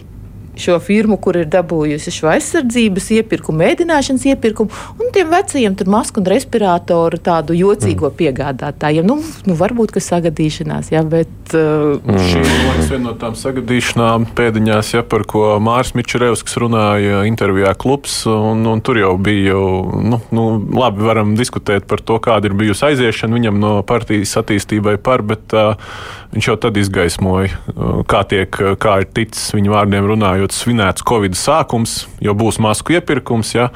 [0.62, 6.22] šo firmu, kur ir dabūjusi šo aizsardzības iepirkumu, mēdināšanas iepirkumu, un tiem vecajiem tur masku
[6.22, 8.18] un respiratoru tādu jocīgo mm.
[8.20, 9.08] piegādātājiem.
[9.08, 11.32] Nu, nu, varbūt, ka sagadīšanās, jā, bet.
[11.54, 12.20] Uh, mm.
[12.30, 18.22] Šī ir viena no tām sagadīšanām pēdiņās, ja, par ko Mārs Mičerevskis runāja intervijā klubs,
[18.30, 19.66] un, un tur jau bija, jau,
[20.04, 20.46] nu, nu,
[20.76, 25.56] labi, varam diskutēt par to, kāda ir bijusi aiziešana viņam no partijas attīstībai par, bet
[25.58, 25.90] uh,
[26.34, 31.04] viņš jau tad izgaismoja, uh, kā tiek, kā ir ticis viņu vārdiem runājot beidzot svinēts
[31.06, 33.56] Covid sākums, jo būs masku iepirkums.
[33.56, 33.70] Ja?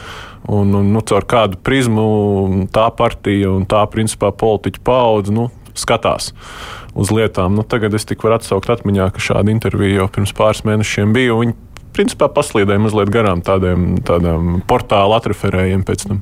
[0.48, 6.34] Un, un nu, caur kādu prizmu tā partija un tā principā politiķa paudze nu, skatās
[6.94, 7.56] uz lietām.
[7.56, 11.34] Nu, tagad es tikai varu atsaukt atmiņā, ka šāda intervija jau pirms pāris mēnešiem bija.
[11.34, 11.56] Viņi
[11.96, 16.22] principā paslīdēja mazliet garām tādiem, tādiem portāla atreferējiem pēc tam.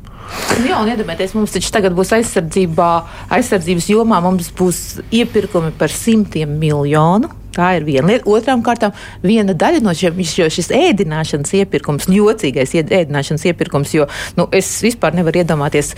[0.59, 2.89] Nu jā, un iedomājieties, mums taču tagad būs aizsardzībā,
[3.37, 7.31] aizsardzības jomā, mums būs iepirkumi par simtiem miljonu.
[7.51, 8.29] Tā ir viena lieta.
[8.31, 8.93] Otrām kārtām,
[9.25, 14.07] viena daļa no šiem, šis ēdināšanas iepirkums, jocīgais ēdināšanas iepirkums, jo
[14.37, 15.91] nu, es vispār nevaru iedomāties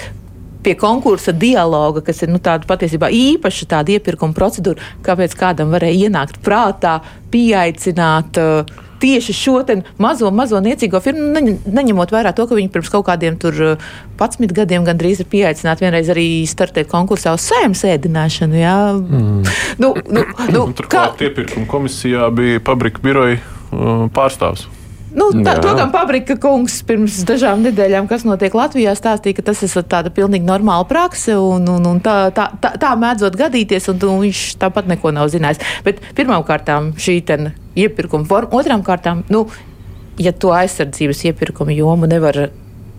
[0.63, 6.07] pie konkursa dialoga, kas ir nu, tāda patiesībā īpaša tāda iepirkuma procedūra, kāpēc kādam varēja
[6.07, 6.97] ienākt prātā,
[7.33, 8.41] pieaicināt.
[8.41, 9.57] Uh, tieši šo
[10.01, 11.31] mazo, mazo niecīgo firmu,
[11.67, 15.85] neņemot vērā to, ka viņi pirms kaut kādiem tur 11 uh, gadiem gandrīz ir pieaicināti
[15.85, 18.59] vienreiz arī startēt konkursā uz sēmu sēdināšanu.
[18.59, 18.77] Jā.
[18.95, 19.41] Mm.
[19.83, 21.27] Nu, nu, nu, Turklāt kā...
[21.27, 24.69] iepirkuma komisijā bija pabrika biroja uh, pārstāvs.
[25.13, 29.61] Nu, tā, to, kam paprika kungs pirms dažām nedēļām, kas notiek Latvijā, stāstīja, ka tas
[29.65, 34.01] ir tāda pilnīgi normāla prakse un, un, un tā, tā, tā, tā mēdzot gadīties, un,
[34.09, 35.61] un viņš tāpat neko nav zinājis.
[35.85, 37.21] Bet pirmām kārtām šī
[37.77, 39.45] iepirkuma forma, otrām kārtām, nu,
[40.21, 42.47] ja to aizsardzības iepirkuma jomu nevar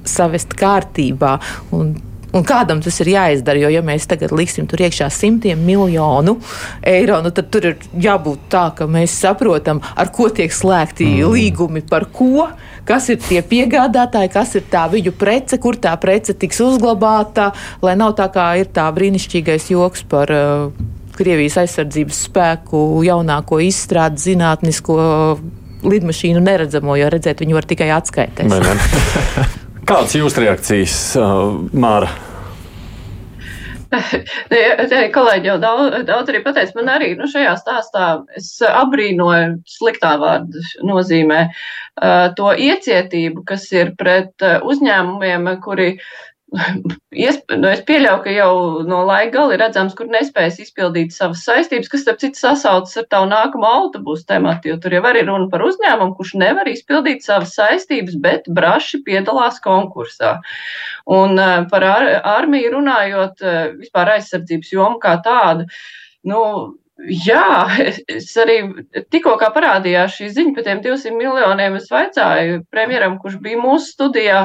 [0.07, 1.38] savest kārtībā
[1.74, 1.94] un
[2.35, 6.37] Un kādam tas ir jāizdara, jo, ja mēs tagad liksim tur iekšā simtiem miljonu
[6.83, 11.31] eiro, nu, tad tur ir jābūt tā, ka mēs saprotam, ar ko tiek slēgti mm.
[11.31, 12.49] līgumi, par ko,
[12.88, 17.53] kas ir tie piegādātāji, kas ir tā viņu prece, kur tā prece tiks uzglabāta,
[17.85, 20.35] lai nav tā kā ir tā brīnišķīgais joks par.
[20.35, 24.97] Uh, Krievijas aizsardzības spēku jaunāko izstrādi, zinātnisko
[25.87, 28.51] lidmašīnu neredzamo, jo redzēt viņu var tikai atskaitēs.
[29.88, 32.11] Kādas jūsu reakcijas, uh, Māra?
[35.16, 40.62] Kolēģi jau daudz, daudz arī pateica, man arī nu, šajā stāstā es abrīnoju sliktā vārda
[40.87, 45.94] nozīmē uh, to iecietību, kas ir pret uh, uzņēmumiem, kuri
[46.55, 48.51] nu, es pieļauju, ka jau
[48.87, 53.09] no laika gala ir redzams, kur nespējas izpildīt savas saistības, kas, starp citu, sasaucas ar
[53.11, 57.57] tavu nākamo autobusu tematu, jo tur jau arī runa par uzņēmumu, kurš nevar izpildīt savas
[57.59, 60.37] saistības, bet braši piedalās konkursā.
[61.12, 62.07] Un uh, par ar
[62.38, 65.69] armiju runājot, uh, vispār aizsardzības jomu kā tādu,
[66.25, 66.40] nu,
[66.95, 67.67] Jā,
[68.07, 68.61] es arī
[69.11, 71.75] tikko parādījās šī ziņa par tiem 200 miljoniem.
[71.81, 74.45] Es vaicāju premjeram, kurš bija mūsu studijā,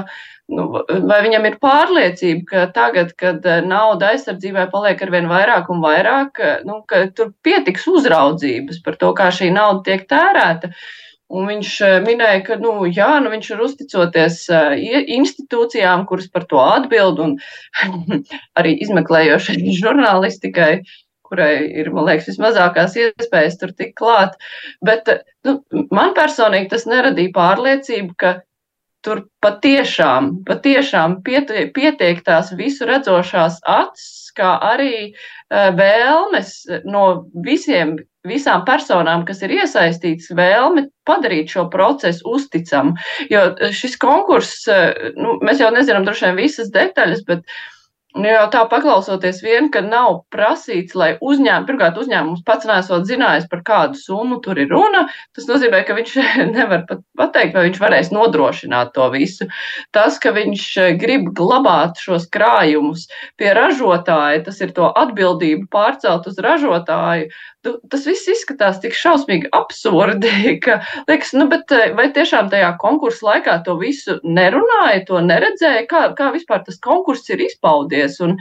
[0.49, 0.65] nu,
[1.11, 6.41] vai viņam ir pārliecība, ka tagad, kad eh, nauda aizsardzībai paliek arvien vairāk un vairāk,
[6.65, 10.73] nu, ka tur pietiks uzraudzības par to, kā šī nauda tiek tērēta.
[11.29, 14.39] Un viņš eh, minēja, ka nu, jā, nu, viņš ir uzticoties
[15.19, 17.37] institūcijām, kuras par to atbild, un
[18.59, 20.71] arī izmeklējošai žurnālistikai,
[21.29, 24.37] kurai ir, man liekas, vismazākās iespējas tur tikt klāt.
[24.81, 25.09] Bet
[25.45, 25.59] nu,
[25.93, 28.39] man personīgi tas neradīja pārliecību, ka
[29.05, 35.13] tur patiešām, patiešām pietiek tās visu redzošās acis, kā arī
[35.49, 36.55] vēlmes
[36.89, 37.05] no
[37.45, 37.95] visiem,
[38.27, 42.95] visām personām, kas ir iesaistītas, vēlme padarīt šo procesu uzticamu.
[43.31, 47.47] Jo šis konkurss, uh, nu, mēs jau nezinām droši vien visas detaļas, bet
[48.17, 53.45] Nu, jau tā paklausoties vien, ka nav prasīts, lai uzņēmums, pirmkārt, uzņēmums pats nesot zinājis,
[53.51, 55.03] par kādu summu tur ir runa.
[55.37, 56.15] Tas nozīmē, ka viņš
[56.55, 59.45] nevar pat pateikt, vai viņš varēs nodrošināt to visu.
[59.93, 60.65] Tas, ka viņš
[60.97, 63.05] grib glabāt šos krājumus
[63.37, 67.29] pie ražotāja, tas ir to atbildību pārcelt uz ražotāju,
[67.63, 70.31] tas viss izskatās tik šausmīgi absurdi,
[70.63, 75.85] ka liekas, nu, bet eh, vai tiešām tajā konkursa laikā to visu nerunāja, to neredzēja,
[75.89, 78.37] kā, kā vispār tas konkurss ir izpaudies un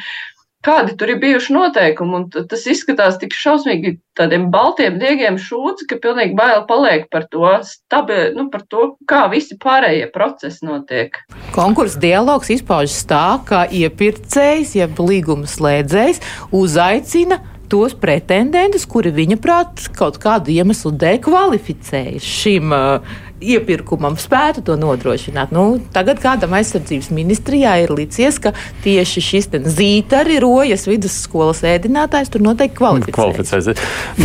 [0.64, 6.00] kādi tur ir bijuši noteikumi, un tas izskatās tik šausmīgi tādiem baltiem diegiem šūts, ka
[6.02, 11.20] pilnīgi bail paliek par to, stabi, nu, par to, kā visi pārējie procesi notiek.
[11.54, 16.20] Konkursa dialogs izpaužas tā, ka iepirkējs, jeb līguma slēdzējs
[16.59, 17.38] uzaicina
[17.70, 24.77] tos pretendentus, kuri viņa prāt kaut kādu iemeslu dēļ kvalificējas šim uh, iepirkumam spētu to
[24.79, 25.53] nodrošināt.
[25.55, 28.53] Nu, tagad kādam aizsardzības ministrijā ir licies, ka
[28.85, 29.48] tieši šis
[29.79, 33.70] zītari rojas vidusskolas ēdinātājs tur noteikti kvalificēs.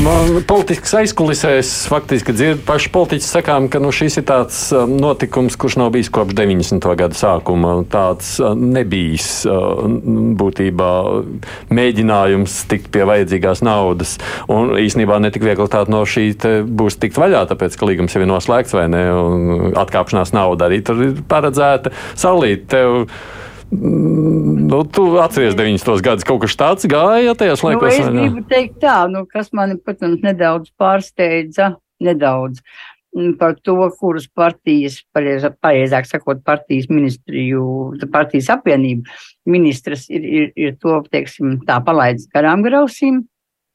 [0.04, 5.58] Man politisks aizkulisēs faktiski dzird paši politiķi sakām, ka nu, šis ir tāds um, notikums,
[5.60, 6.90] kurš nav bijis kopš 90.
[7.00, 7.76] gada sākuma.
[7.94, 9.86] Tāds uh, nebijis uh,
[10.40, 10.92] būtībā
[11.74, 14.18] mēģinājums tikt pie vajadzīgās naudas.
[14.52, 16.32] Un īsnībā netik viegli tā no šī
[16.66, 20.82] būs tikt vaļā, tāpēc, ka līgums jau ir noslēgts vai ne un atkāpšanās nauda arī
[20.86, 21.94] tur ir paredzēta.
[22.20, 23.04] Salīt, tev,
[23.72, 26.02] mm, Nu, tu atceries 90.
[26.02, 27.98] gadus, kaut kas tāds gāja tajos laikos.
[28.00, 32.62] Nu, es gribu teikt tā, nu, kas mani, protams, nedaudz pārsteidza, nedaudz
[33.14, 37.66] mm, par to, kuras partijas, pareizāk sakot, partijas ministriju,
[38.14, 39.20] partijas apvienību
[39.54, 43.24] ministras ir, ir, ir to, teiksim, tā palaidis garām grausīm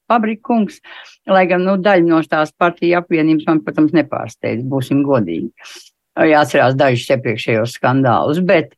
[0.09, 0.81] fabrikungs,
[1.29, 5.51] lai gan nu, daļa no tās partiju apvienības man, protams, nepārsteidz, būsim godīgi.
[6.29, 8.75] Jāatcerās dažus iepriekšējos skandālus, bet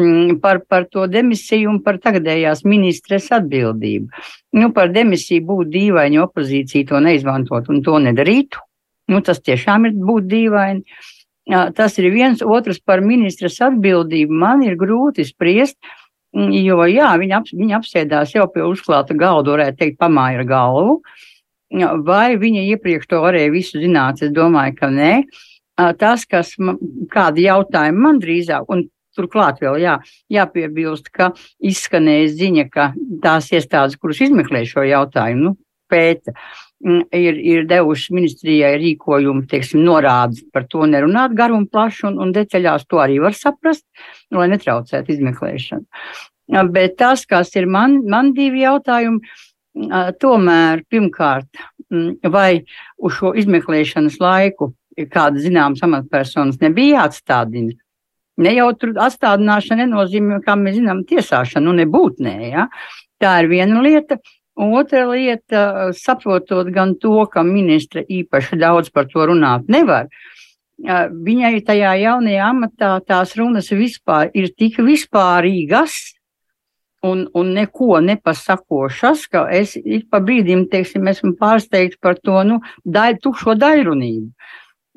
[0.00, 4.10] mm, par, par to demisiju un par tagadējās ministres atbildību.
[4.58, 8.60] Nu, par demisiju būtu dīvaini opozīcija to neizmantot un to nedarītu.
[9.12, 10.84] Nu, tas tiešām ir būt dīvaini.
[11.74, 14.36] Tas ir viens, otrs par ministres atbildību.
[14.44, 16.01] Man ir grūti spriest, uh,
[16.32, 20.96] jo, jā, viņi, ap, viņi apsēdās jau pie uzklāta galda, varētu teikt, pamāja ar galvu.
[22.06, 24.20] Vai viņa iepriekš to varēja visu zināt?
[24.24, 25.12] Es domāju, ka nē.
[26.00, 26.76] Tas, kas man,
[27.12, 29.96] kādi jautājumi man drīzāk, un turklāt vēl jā,
[30.32, 31.32] jāpiebilst, ka
[31.64, 32.90] izskanēja ziņa, ka
[33.24, 35.56] tās iestādes, kuras izmeklē šo jautājumu, nu,
[35.92, 42.08] pēta, mm, ir, ir devuši ministrijai rīkojumu, teiksim, norādes par to nerunāt garu un plašu,
[42.10, 43.84] un, un detaļās to arī var saprast,
[44.34, 45.86] lai netraucētu izmeklēšanu.
[46.74, 49.22] Bet tas, kas ir man, man divi jautājumi,
[50.20, 51.48] tomēr pirmkārt,
[51.88, 52.64] mm, vai
[52.98, 54.72] uz šo izmeklēšanas laiku
[55.12, 57.72] kāda zināmas amatpersonas nebija jāatstādina.
[58.42, 62.68] Ne jau tur atstādināšana nenozīmē, kā mēs zinām, tiesāšanu, nu nebūt nē, ja?
[63.20, 64.18] Tā ir viena lieta.
[64.52, 70.10] Otra lieta, saprotot gan to, ka ministra īpaši daudz par to runāt nevar,
[70.78, 75.96] viņai tajā jaunajā amatā tās runas vispār ir tik vispārīgas,
[77.02, 82.60] un, un neko nepasakošas, ka es ik pa brīdim, teiksim, esmu pārsteigts par to, nu,
[82.84, 84.28] daļ, tukšo daļrunību.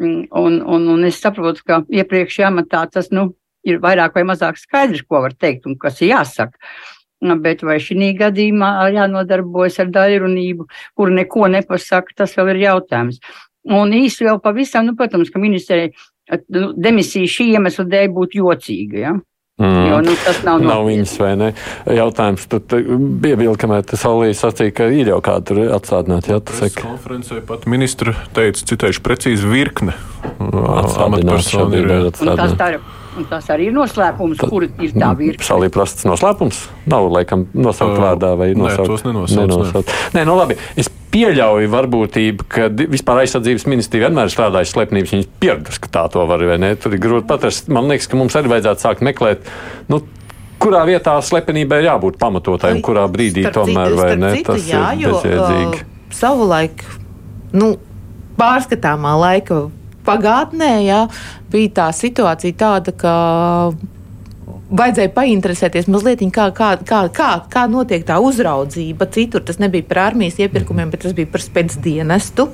[0.04, 3.32] Mm, un, un, un es saprotu, ka iepriekšējā amatā tas, nu,
[3.66, 6.60] ir vairāk vai mazāk skaidrs, ko var teikt un kas ir jāsaka.
[7.42, 13.22] Bet vai šī gadījumā jānodarbojas ar daļrunību, kur neko nepasaka, tas vēl ir jautājums.
[13.66, 15.90] Un īsi vēl pavisam, nu, protams, ka ministrija
[16.54, 19.00] nu, demisija šī iemesla dēļ būtu jocīga.
[19.02, 19.16] Ja?
[19.62, 19.86] Mm.
[19.88, 21.46] Jo, nu, tas nav, nav viņas vai ne.
[21.96, 22.74] Jautājums tad
[23.24, 26.34] bija vēl, kamēr tas Alīs sacīja, ka ir jau kāda tur atstādināta.
[26.34, 26.76] Jā, tas ir.
[26.82, 29.96] Konferencē pat ministra teica, citējuši precīzi virkne.
[30.44, 32.84] Amatpersonu ir atstādināta.
[33.16, 35.46] Un tas arī ir noslēpums, Tad, kur ir tā virkne.
[35.48, 36.58] Salīprasts noslēpums?
[36.92, 38.90] Nav, laikam, nosaukt vārdā vai nosaukt.
[38.90, 39.40] Nē, tos nenosaukt.
[39.54, 39.94] nenosaukt.
[40.18, 40.58] Nē, nu labi.
[40.76, 45.14] Es pieļauju varbūtību, ka vispār aizsardzības ministrija vienmēr strādājas slepnības.
[45.16, 46.74] Viņas pieradusi, ka tā to var vai ne.
[46.76, 47.72] Tur ir grūti patrast.
[47.72, 49.48] Man liekas, ka mums arī vajadzētu sākt meklēt.
[49.88, 50.02] Nu,
[50.60, 54.34] kurā vietā slepenībai ir jābūt pamatotai un kurā brīdī Starp tomēr citu, vai ne?
[54.36, 55.80] citu, Tas jā, ir bezjēdzīgi.
[55.80, 56.84] uh, savulaik,
[57.56, 57.72] nu,
[58.40, 59.62] pārskatāmā laika
[60.06, 61.02] pagātnē, jā,
[61.52, 63.14] bija tā situācija tāda, ka
[64.76, 69.08] vajadzēja painteresēties mazliet, kā, kā, kā, kā, kā notiek tā uzraudzība.
[69.14, 72.48] Citur tas nebija par armijas iepirkumiem, bet tas bija par spēcdienestu,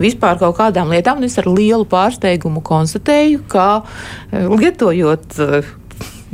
[0.00, 1.20] vispār kaut kādām lietām.
[1.20, 3.68] Un es ar lielu pārsteigumu konstatēju, ka
[4.32, 5.38] lietojot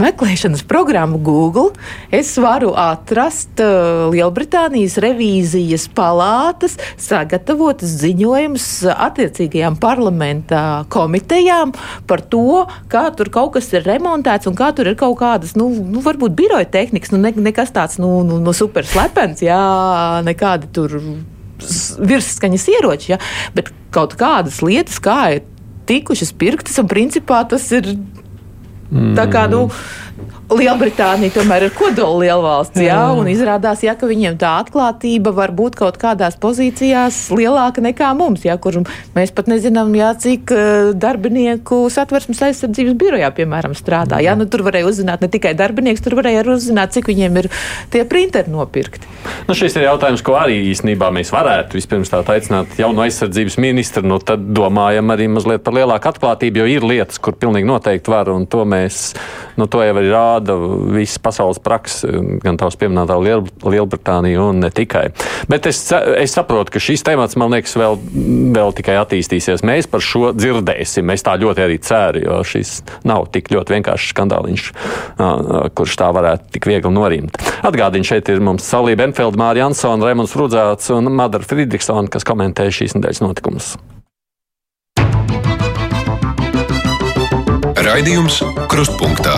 [0.01, 1.73] meklēšanas programmu Google,
[2.15, 11.75] es varu atrast uh, Lielbritānijas revīzijas palātas sagatavotas ziņojumus attiecīgajām parlamentā komitejām
[12.11, 15.71] par to, kā tur kaut kas ir remontēts un kā tur ir kaut kādas, nu,
[15.71, 19.63] nu varbūt biroja tehnikas, nu, ne, nekas tāds, nu, nu, nu super slepens, jā,
[20.27, 20.99] nekādi tur
[22.05, 23.21] virsskaņas ieroči, ja,
[23.55, 25.45] bet kaut kādas lietas, kā ir
[25.89, 27.95] tikušas pirktas, un principā tas ir
[28.93, 29.67] Tā kā, nu,
[30.53, 35.79] Lielbritānija tomēr ir kodola lielvalsts, jā, un izrādās, jā, ka viņiem tā atklātība var būt
[35.79, 38.83] kaut kādās pozīcijās lielāka nekā mums, jā, kur
[39.17, 44.21] mēs pat nezinām, jā, cik uh, darbinieku satversmes aizsardzības birojā, piemēram, strādā.
[44.25, 47.49] Jā, nu, tur varēja uzzināt ne tikai darbinieks, tur varēja arī uzzināt, cik viņiem ir
[47.95, 49.09] tie printeri nopirkti.
[49.49, 54.05] Nu, šis ir jautājums, ko arī īstenībā mēs varētu vispirms tā aicināt jaunu aizsardzības ministru.
[54.05, 58.29] Nu, tad domājam arī mazliet par lielāku atklātību, jo ir lietas, kur pilnīgi noteikti var,
[58.33, 59.15] un to mēs,
[59.57, 60.57] nu, to jau arī rāda
[60.95, 62.11] visa pasaules praksa,
[62.43, 65.09] gan tavs pieminētā Liel Lielbritānija un ne tikai.
[65.51, 67.99] Bet es, es saprotu, ka šis temats, man liekas, vēl,
[68.55, 69.65] vēl tikai attīstīsies.
[69.67, 71.13] Mēs par šo dzirdēsim.
[71.15, 72.77] Es tā ļoti arī ceru, jo šis
[73.09, 74.69] nav tik ļoti vienkāršs skandāliņš,
[75.79, 77.41] kurš tā varētu tik viegli norimt.
[77.65, 82.71] Atgādini, šeit ir mums Salība Benfeld, Mārija Ansona, Raimunds Rudzāts un Madara Friedrichsona, kas komentē
[82.73, 83.75] šīs nedēļas notikumus.
[87.85, 88.41] Raidījums
[88.73, 89.37] Krustpunktā.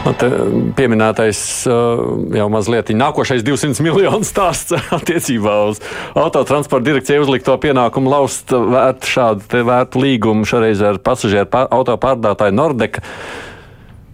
[0.00, 5.82] Pieminētais jau mazliet nākošais 200 miljonu stāsts attiecībā uz
[6.16, 13.04] autotransporta direkciju uzlikto pienākumu laust vērt šādu vērtu līgumu šoreiz ar pasažieru autopārdātāju Nordeka.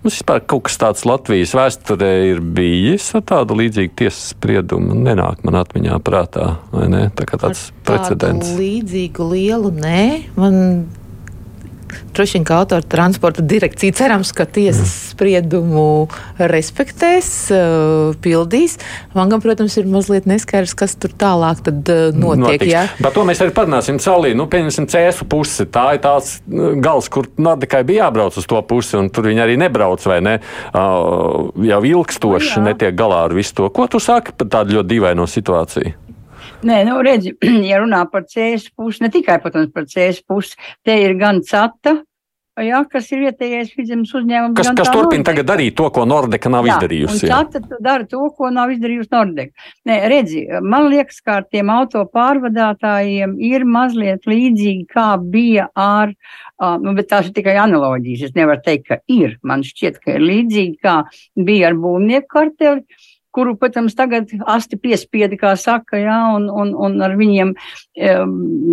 [0.03, 4.95] Mums vispār kaut kas tāds Latvijas vēsturē ir bijis ar tādu līdzīgu tiesas spriedumu.
[5.07, 7.01] Nenāk man atmiņā prātā, vai ne?
[7.11, 8.53] Tā kā tāds precedents.
[8.59, 10.05] Līdzīgu lielu nē.
[10.39, 10.61] Man
[12.17, 16.07] Droši vien, ka autotransporta direkcija cerams, ka tiesas spriedumu
[16.39, 18.79] respektēs, uh, pildīs.
[19.15, 22.65] Man, gan, protams, ir mazliet neskaidrs, kas tur tālāk tad, uh, notiek.
[22.65, 22.97] Notiks.
[23.03, 24.33] Par to mēs arī parunāsim caurī.
[24.39, 25.69] Nu, pieņemsim, cēsu pusi.
[25.73, 29.59] Tā ir tās gals, kur Nordikai bija jābrauc uz to pusi, un tur viņi arī
[29.61, 30.39] nebrauc, vai ne?
[30.73, 33.71] Uh, jau ilgstoši no, netiek galā ar visu to.
[33.75, 36.06] Ko tu saki par tādu ļoti dīvaino situāciju?
[36.65, 37.35] Nē, nu, redzi,
[37.71, 41.99] ja runā par CS pusi, ne tikai, protams, par CS pusi, te ir gan cata,
[42.57, 44.55] Jā, kas ir vietējais vidzemes uzņēmums.
[44.57, 45.25] Kas, kas turpina Nordeka.
[45.29, 47.27] tagad darīt to, ko Nordeka nav jā, izdarījusi?
[47.29, 49.67] Jā, tad dara to, ko nav izdarījusi Nordeka.
[49.85, 56.15] Nē, redzi, man liekas, ka ar tiem auto pārvadātājiem ir mazliet līdzīgi, kā bija ar,
[56.81, 58.31] nu, bet tās ir tikai analoģijas.
[58.31, 59.37] Es nevaru teikt, ka ir.
[59.45, 61.03] Man šķiet, ka ir līdzīgi, kā
[61.37, 62.87] bija ar būvnieku karteli
[63.37, 67.55] kuru, protams, tagad asti piespiedi, kā saka, jā, un, un, un ar viņiem,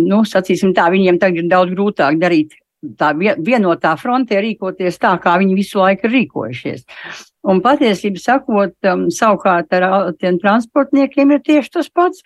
[0.08, 2.56] nu, sacīsim tā, viņiem tagad ir daudz grūtāk darīt
[2.98, 6.84] tā vienotā frontē rīkoties tā, kā viņi visu laiku ir rīkojušies.
[7.48, 8.74] Un patiesībā sakot,
[9.12, 12.24] savukārt ar tiem transportniekiem ir tieši tas pats.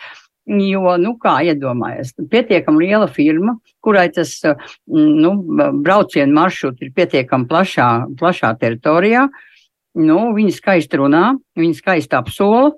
[0.49, 4.31] Jo, nu, kā iedomājies, pietiekami liela firma, kurai tas
[4.89, 5.33] nu,
[5.85, 9.27] braucienu maršruts ir pietiekami plašā, plašā teritorijā.
[9.97, 12.73] Nu, viņi skaisti runā, viņi skaisti apsola,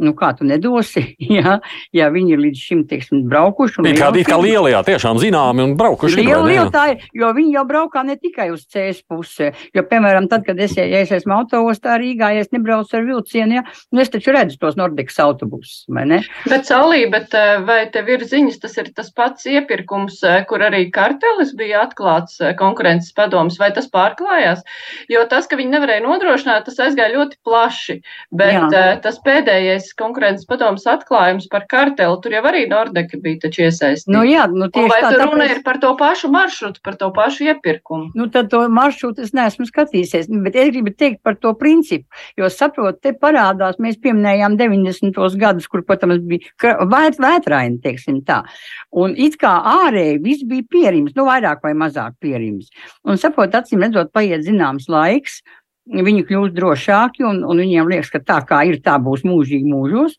[0.00, 1.04] nu, kā tu nedosi,
[1.36, 1.58] ja,
[1.96, 3.84] ja viņi ir līdz šim teiksim, braukuši.
[3.90, 6.20] Ir kādi kā lielajā, tiešām zināmi un braukuši.
[6.20, 10.28] Liela, liela tā ir, jo viņi jau braukā ne tikai uz CS pusē, jo, piemēram,
[10.30, 14.02] tad, kad es, ja es esmu autoostā Rīgā, ja es nebraucu ar vilcienu, ja, nu,
[14.02, 16.20] es taču redzu tos Nordikas autobusus, vai ne?
[16.48, 20.64] Bet, Salī, bet eh, vai tev ir ziņas, tas ir tas pats iepirkums, eh, kur
[20.64, 24.64] arī kartelis bija atklāts eh, konkurences padoms, vai tas pārklājās?
[25.12, 27.98] Jo tas, ka viņi nevarēja nodrošināt, tas aizgāja ļoti plaši,
[28.36, 28.84] bet Jā.
[29.04, 34.12] tas pēdējais pēdējais konkurences padomas atklājums par karteli, tur jau arī Nordeka bija taču iesaistīta.
[34.12, 35.10] Nu, jā, nu, tieši Un vai tā.
[35.10, 35.56] Tur runa tāpēc...
[35.56, 38.10] ir par to pašu maršrutu, par to pašu iepirkumu?
[38.14, 42.48] Nu, tad to maršrutu es neesmu skatījies, bet es gribu teikt par to principu, jo
[42.50, 45.38] saprot, te parādās, mēs pieminējām 90.
[45.40, 48.42] gadus, kur, protams, bija vēt, vētraini, teiksim tā.
[48.90, 49.52] Un it kā
[49.86, 52.70] ārēji viss bija pierims, nu, vairāk vai mazāk pierims.
[53.04, 55.40] Un saprot, acīm redzot, paiet zināms laiks,
[55.88, 60.16] viņi kļūst drošāki un, un viņiem liekas, ka tā kā ir, tā būs mūžīgi mūžos.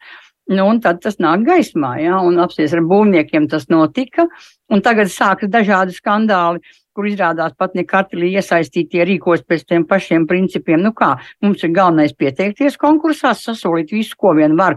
[0.52, 4.26] Nu, un tad tas nāk gaismā, ja, un apsies ar būvniekiem tas notika.
[4.72, 6.60] Un tagad sākas dažādi skandāli,
[6.92, 10.82] kur izrādās pat ne kartelī iesaistītie rīkos pēc tiem pašiem principiem.
[10.84, 14.76] Nu kā, mums ir galvenais pieteikties konkursā, sasolīt visu, ko vien var,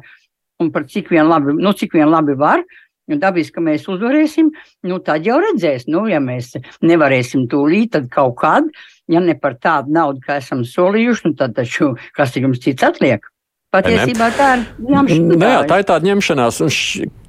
[0.62, 2.62] un par cik vien labi, nu, cik vien labi var.
[3.10, 4.46] Un dabiski, ka mēs uzvarēsim,
[4.88, 8.70] nu, tad jau redzēs, nu, ja mēs nevarēsim tūlīt, tad kaut kad,
[9.10, 13.24] ja ne par tādu naudu, kā esam solījuši, nu, tad taču kas jums cits atliek?
[13.74, 15.22] Patiesībā tā ir ņemšanās.
[15.34, 16.60] Nu, jā, tā ir tāda ņemšanās.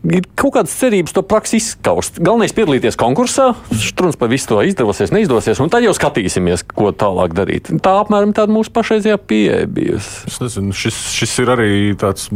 [0.06, 2.20] Ir kaut kādas cerības to praksi izskaust.
[2.22, 3.52] Galvenais ir piedalīties konkursā,
[3.82, 7.72] strūns par visu to izdevosies, neizdosies, un tad jau skatīsimies, ko tālāk darīt.
[7.82, 10.26] Tā apmēram tāda mūsu pašreizējā pieeja bijusi.
[10.30, 12.30] Es nezinu, šis, šis ir arī tāds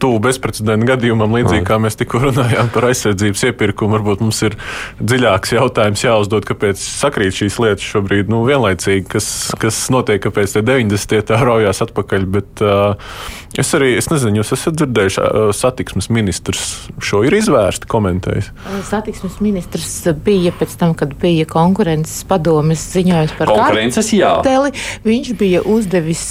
[0.00, 3.98] tuvu bezprecedenta gadījumam, līdzīgi kā mēs tikko runājām par aizsardzības iepirkumu.
[3.98, 4.56] Varbūt mums ir
[5.00, 9.28] dziļāks jautājums jāuzdod, kāpēc sakrīt šīs lietas šobrīd nu, vienlaicīgi, kas,
[9.60, 11.26] kas notiek, kāpēc tie 90.
[11.28, 12.26] tā raujās atpakaļ.
[12.38, 13.12] Bet, uh,
[13.60, 16.66] es arī es nezinu, jūs esat dzirdējuši, uh, satiksmes ministrs
[17.06, 18.52] šo ir izvērsti komentējis.
[18.90, 24.36] Satiksmes ministrs bija pēc tam, kad bija konkurences padomes ziņojums par konkurences, jā.
[24.46, 24.74] Teli,
[25.06, 26.24] viņš bija uzdevis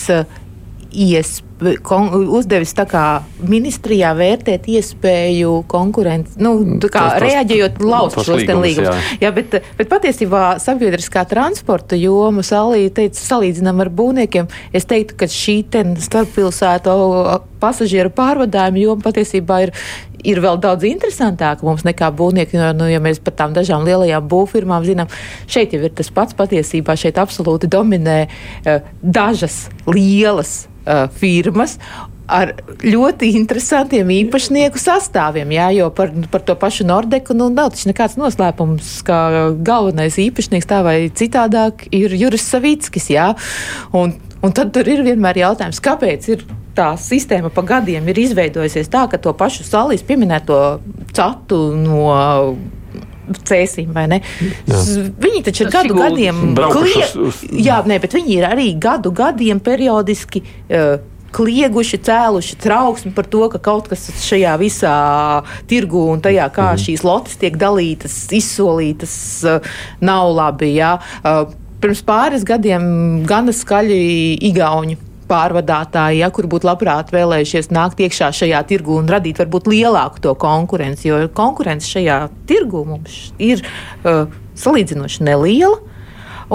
[0.89, 2.73] iespēju uzdevis
[3.43, 6.53] ministrijā vērtēt iespēju konkurenci, nu,
[6.85, 8.87] kā tos, tos, reaģējot lauzt šos līgumus.
[8.87, 8.95] Jā.
[9.25, 14.49] jā, bet, bet patiesībā sabiedriskā transporta joma salīdzinām ar būvniekiem.
[14.75, 15.59] Es teiktu, ka šī
[15.99, 16.93] starppilsētu
[17.59, 19.75] pasažieru pārvadājuma joma patiesībā ir
[20.23, 22.57] ir vēl daudz interesantāka mums nekā būvnieki.
[22.57, 25.11] Jo, nu, ja mēs par tām dažām lielajām būvfirmām zinām,
[25.49, 26.95] šeit jau ir tas pats patiesībā.
[26.99, 31.48] Šeit absolūti dominē uh, dažas lielas uh, firmas
[32.29, 32.53] ar
[32.85, 35.49] ļoti interesantiem īpašnieku sastāviem.
[35.55, 39.19] Jā, jo par, par to pašu Nordeku nu, nav tas nekāds noslēpums, ka
[39.65, 43.09] galvenais īpašnieks tā vai citādāk ir Juris Savickis.
[43.13, 43.31] Jā,
[43.97, 46.47] un, un tad tur ir vienmēr jautājums, kāpēc ir
[46.77, 50.59] tā sistēma pa gadiem ir izveidojusies tā, ka to pašu salīs pieminēto
[51.17, 52.03] catu no
[53.29, 54.21] cēsīm, vai ne?
[54.69, 54.79] Jā.
[55.21, 57.05] Viņi taču ir gadu gadiem klie...
[57.27, 57.43] uz...
[57.53, 60.41] Jā, nē, bet viņi ir arī gadu gadiem periodiski.
[60.69, 60.97] Uh,
[61.35, 64.95] klieguši, cēluši trauksmi par to, ka kaut kas šajā visā
[65.69, 66.83] tirgu un tajā, kā mm.
[66.85, 69.17] šīs lotes tiek dalītas, izsolītas,
[69.47, 69.75] uh,
[70.05, 70.73] nav labi.
[70.77, 70.95] Jā.
[71.23, 71.51] Uh,
[71.83, 74.01] pirms pāris gadiem gana skaļi
[74.49, 74.99] igauņi
[75.29, 80.33] pārvadātāji, ja, kur būtu labprāt vēlējušies nākt iekšā šajā tirgu un radīt varbūt lielāku to
[80.39, 84.25] konkurenci, jo konkurence šajā tirgu mums ir uh,
[84.59, 85.77] salīdzinoši neliela,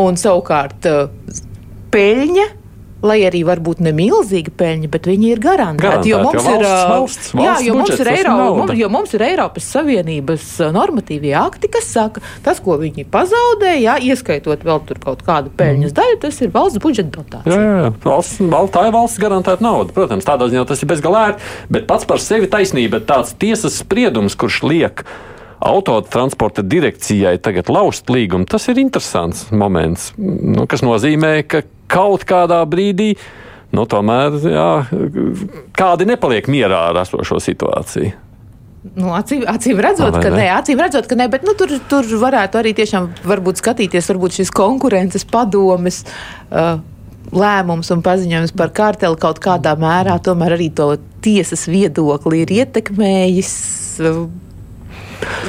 [0.01, 1.07] un savukārt uh,
[1.95, 2.49] peļņa
[3.05, 6.11] lai arī varbūt ne milzīga peļņa, bet viņi ir garantēti.
[6.13, 9.15] Jo mums jo valsts, ir, valsts, valsts jā, jo mums ir, Eiro, mums, jo mums
[9.17, 15.03] ir Eiropas Savienības normatīvie akti, kas saka, tas, ko viņi pazaudē, jā, ieskaitot vēl tur
[15.03, 15.99] kaut kādu peļņas mm.
[16.01, 17.61] daļu, tas ir valsts budžeta dotācija.
[17.61, 19.95] Jā, jā, valsts, val, tā ir valsts garantēta nauda.
[19.97, 24.39] Protams, tādā ziņā tas ir bezgalīgi, bet pats par sevi taisnība ir tāds tiesas spriedums,
[24.39, 25.05] kurš liek
[25.65, 30.13] autotransporta direkcijai tagad lauzt līgumu, tas ir interesants moments.
[30.19, 33.15] Nu, kas nozīmē, ka kaut kādā brīdī
[33.75, 34.69] nu, tomēr jā,
[35.77, 38.21] kādi nepaliek mierā ar esošo situāciju.
[38.95, 42.05] Nu, acīm, acīm redzot, Vai, ka nē, acīm redzot, ka nē, bet nu, tur, tur
[42.21, 43.15] varētu arī tiešām
[43.57, 46.03] skatīties, varbūt šīs konkurences padomes.
[46.51, 46.77] Uh,
[47.35, 50.91] lēmums un paziņojums par kārteli kaut kādā mērā tomēr arī to
[51.25, 53.55] tiesas viedokli ir ietekmējis.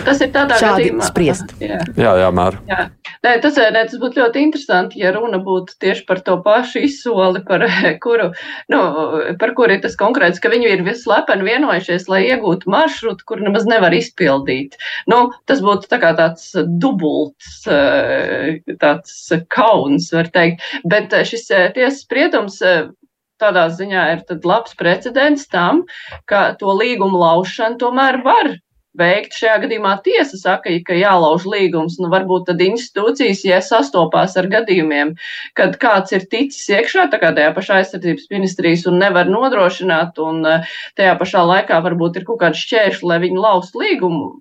[0.06, 1.08] Tas ir tādā Šādi gadījumā.
[1.10, 1.56] spriest.
[1.62, 1.80] Jā.
[1.98, 2.62] Jā, jā, Māra.
[2.70, 2.88] Jā.
[3.26, 7.42] Nē, tas, nē, tas būtu ļoti interesanti, ja runa būtu tieši par to pašu izsoli,
[7.48, 7.66] par
[8.04, 8.30] kuru,
[8.72, 8.82] nu,
[9.42, 13.66] par kuru ir tas konkrēts, ka viņi ir vislepeni vienojušies, lai iegūtu maršrutu, kur nemaz
[13.70, 14.78] nevar izpildīt.
[15.10, 16.52] Nu, tas būtu tā kā tāds
[16.82, 19.18] dubults, eh, tāds
[19.54, 20.62] kauns, var teikt.
[20.86, 22.62] Bet eh, šis eh, tiesas spriedums
[23.42, 25.84] tādā ziņā ir tad labs precedents tam,
[26.30, 28.54] ka to līgumu laušanu tomēr var
[29.00, 29.36] veikt.
[29.38, 31.98] Šajā gadījumā tiesa saka, ka jālauž līgums.
[32.02, 35.16] Nu, varbūt tad institūcijas, ja sastopās ar gadījumiem,
[35.60, 41.18] kad kāds ir ticis iekšā, tajā pašā aizsardzības ministrijas un nevar nodrošināt, un eh, tajā
[41.22, 44.32] pašā laikā varbūt ir kaut kādi šķēršļi, lai viņi laustu līgumu.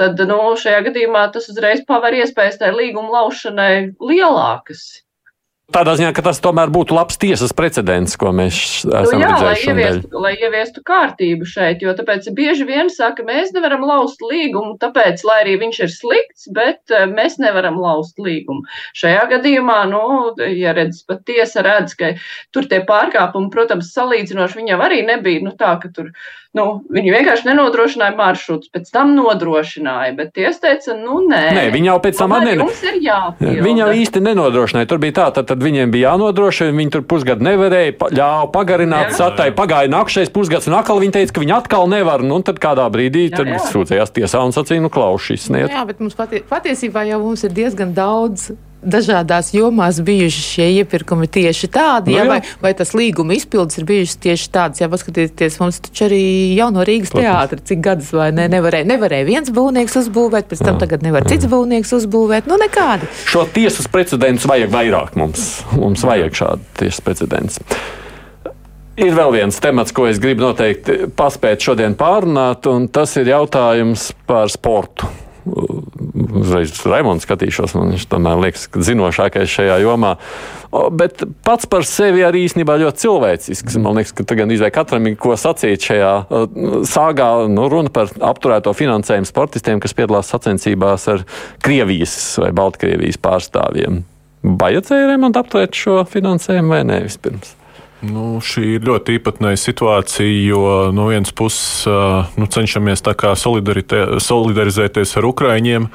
[0.00, 4.86] Tad nu, šajā gadījumā tas uzreiz paver iespējas tai līguma laušanai lielākas.
[5.70, 9.36] Tādā ziņā, ka tas tomēr būtu labs tiesas precedents, ko mēs esam nu, jā, lai
[9.36, 9.78] redzējuši šodien.
[9.78, 15.22] ieviestu, lai ieviestu kārtību šeit, jo tāpēc bieži vien saka, mēs nevaram laust līgumu, tāpēc,
[15.28, 18.66] lai arī viņš ir slikts, bet eh, mēs nevaram laust līgumu.
[18.98, 20.02] Šajā gadījumā, nu,
[20.58, 22.16] ja redz, pat tiesa redz, ka
[22.50, 26.10] tur tie pārkāpumi, protams, salīdzinoši viņam arī nebija, nu, tā, ka tur,
[26.58, 31.42] nu, viņi vienkārši nenodrošināja maršrutus, pēc tam nodrošināja, bet tiesa teica, nu, nē.
[31.56, 33.62] Nē, viņi jau pēc tam Tomēr atne- Jums ir jāpilda.
[33.66, 34.88] Viņi jau īsti nenodrošināja.
[34.90, 36.74] Tur bija tā, tad, tad viņiem bija jānodrošina.
[36.80, 41.32] Viņi tur pusgadu nevarēja, pa- ļāva pagarināt, satai pagāja nākamais pusgads, un atkal viņi teica,
[41.32, 42.22] ka viņi atkal nevar.
[42.22, 43.58] Nu, un tad kādā brīdī Jā, tad jā.
[43.70, 45.70] sūdzējās tiesā un sacīja, nu, klaušīs, sniedz.
[45.70, 48.50] Jā, bet mums pati, patiesībā jau mums ir diezgan daudz.
[48.80, 52.30] Dažādās jomās bijuši šie iepirkumi tieši tādi, Nu ja, jā.
[52.30, 54.80] vai, vai tas līguma izpildes ir bijušas tieši tādas.
[54.80, 56.22] Jā, paskatieties, mums taču arī
[56.56, 60.80] jau no Rīgas teātra, cik gadus vai ne, nevarēja, nevarēja viens būvnieks uzbūvēt, pēc tam
[60.80, 62.48] tagad nevar cits būvnieks uzbūvēt.
[62.48, 63.10] Nu, nekādi.
[63.28, 65.50] Šo tiesas precedentus vajag vairāk mums.
[65.76, 67.60] Mums vajag šādu tiesas precedentus.
[69.00, 74.10] Ir vēl viens temats, ko es gribu noteikti paspēt šodien pārunāt, un tas ir jautājums
[74.28, 75.08] par sportu.
[76.40, 80.14] Uzreiz Raimons skatīšos, man viņš tomēr liekas ka zinošākais šajā jomā.
[80.70, 83.78] O, Bet pats par sevi arī īstenībā ļoti cilvēcisks.
[83.82, 86.12] Man liekas, ka gan izvēl katram ir ko sacīt šajā
[86.88, 87.30] sāgā.
[87.50, 91.24] Nu, runa par apturēto finansējumu sportistiem, kas piedalās sacensībās ar
[91.64, 94.02] Krievijas vai Baltkrievijas pārstāvjiem.
[94.60, 97.59] Vajadzēja remontu apturēt šo finansējumu vai nē vispirms?
[98.06, 100.62] Nu, šī ir ļoti īpatnēja situācija, jo
[100.96, 101.84] no vienas puses
[102.40, 105.90] nu, cenšamies solidarizēties ar Ukraiņiem,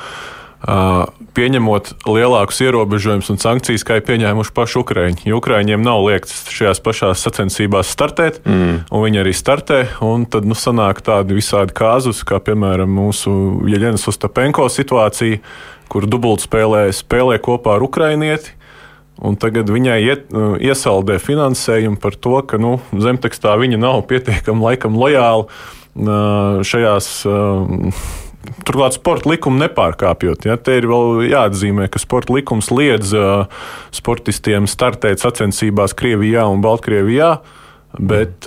[1.36, 5.26] pieņemot lielākus ierobežojumus un sankcijas, kā ir pieņēmuši paši Ukraiņi.
[5.30, 8.76] Jo Ukraiņiem nav liekts šajās pašās sacensībās startēt, mm.
[8.90, 9.82] un viņi arī startē.
[10.32, 13.34] Tad nu, sanāk tādi visādi kāzus, kā piemēram mūsu
[13.70, 15.42] Jeļenas Ostapenko situācija,
[15.92, 18.56] kur dubultspēlē spēlē kopā ar Ukrainieti.
[19.24, 24.66] Un tagad viņai iet, uh, iesaldē finansējumu par to, ka nu, zemtekstā viņa nav pietiekami
[24.66, 25.48] laikam lojāla
[25.96, 27.26] šajās.
[28.66, 30.46] Turklāt sporta likumu nepārkāpjot.
[30.46, 33.14] Ja, te ir vēl jāatzīmē, ka sporta likums liedz
[33.96, 37.32] sportistiem startēt sacensībās Krievijā un Baltkrievijā,
[37.98, 38.46] bet,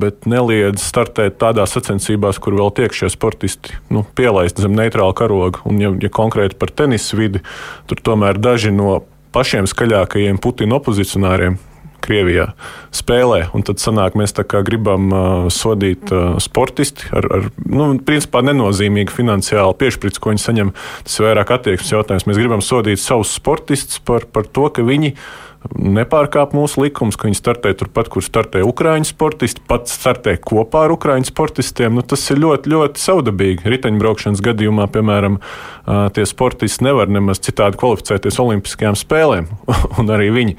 [0.00, 5.60] bet neliedz startēt tādās sacensībās, kur vēl tiek šie sportisti nu, pielaisti zem neitrāla karoga.
[5.68, 7.44] Un, ja, ja konkrēti par tenisa vidi,
[7.90, 9.02] tur tomēr daži no
[9.36, 11.58] pašiem skaļākajiem Putina opozicionāriem
[12.06, 12.50] Krievijā
[12.94, 13.48] spēlē.
[13.56, 14.32] Un tad sanāk, mēs
[14.64, 20.70] gribam uh, sodīt uh, sportisti ar, ar nu, principā nenozīmīgu finansiālu piešķirtu, ko viņi saņem.
[21.04, 22.28] Tas ir vairāk attieksmes jautājums.
[22.30, 25.16] Mēs gribam sodīt savus sportistus par, par to, ka viņi
[25.74, 30.94] nepārkāp mūsu likumus, ka viņi startē turpat, kur startē Ukrāņu sportisti, pat startē kopā ar
[30.94, 31.96] Ukrāņu sportistiem.
[31.96, 33.66] Nu, tas ir ļoti, ļoti saudabīgi.
[33.72, 35.38] Riteņbraukšanas gadījumā, piemēram,
[36.16, 39.48] tie sportisti nevar nemaz citādi kvalificēties Olimpiskajām spēlēm,
[40.00, 40.56] un arī viņi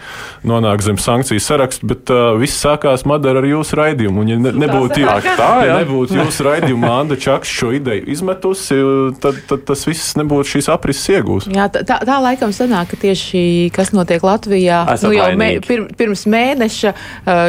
[0.48, 4.24] nonāk zem sankciju sarakstu, bet uh, viss sākās Madara ar jūsu raidījumu.
[4.24, 8.08] Un, ja ne, nebūtu, sanāk, jū, tā, ja nebūtu jūsu raidījuma, Anda Čakš šo ideju
[8.14, 8.80] izmetusi,
[9.24, 11.50] tad, tad tas viss nebūtu šīs aprises iegūs.
[11.54, 13.44] Jā, tā, tā, tā laikam sanāk, ka tieši
[13.76, 16.94] kas notiek Latvijā, nu jau mē, pir, pirms mēneša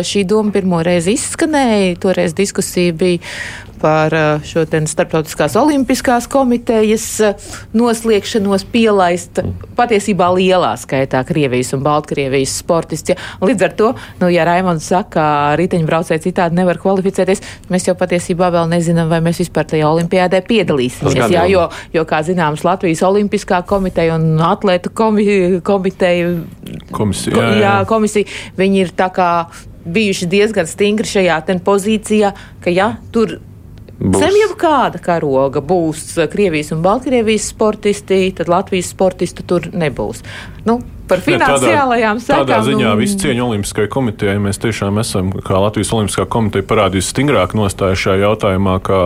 [0.09, 1.97] šī doma pirmo reizi izskanēja.
[2.03, 3.23] Toreiz diskusija bija
[3.81, 9.43] par uh, šo starptautiskās olimpiskās komitejas uh, noslēgšanos pielaist
[9.79, 13.17] patiesībā lielā skaitā Krievijas un Baltkrievijas sportisti.
[13.43, 15.27] Līdz ar to, nu, ja Raimons saka, ka
[15.59, 21.17] riteņbraucēji citādi nevar kvalificēties, mēs jau patiesībā vēl nezinām, vai mēs vispār tajā olimpiādē piedalīsimies.
[21.19, 21.65] gan Jā, jo,
[21.95, 25.27] jo, kā zināms, Latvijas Olimpiskā komiteja un atlētu komi,
[25.65, 26.35] komiteja,
[26.93, 27.75] Komisija, ko, jā, jā.
[27.89, 29.29] komisija, viņi ir tā kā
[29.89, 32.33] bijuši diezgan stingri šajā ten pozīcijā,
[32.65, 33.39] ka ja tur
[33.99, 34.21] Būs.
[34.23, 40.23] Zem jebkāda karoga būs Krievijas un Baltkrievijas sportisti, tad Latvijas sportistu tur nebūs.
[40.69, 40.79] Nu,
[41.09, 42.45] par finansiālajām sekām.
[42.45, 43.01] Tādā ziņā un...
[43.01, 48.23] visu cieņu Olimpiskajai komitejai mēs tiešām esam, kā Latvijas Olimpiskā komiteja, parādījusi stingrāk nostāju šajā
[48.27, 49.01] jautājumā, kā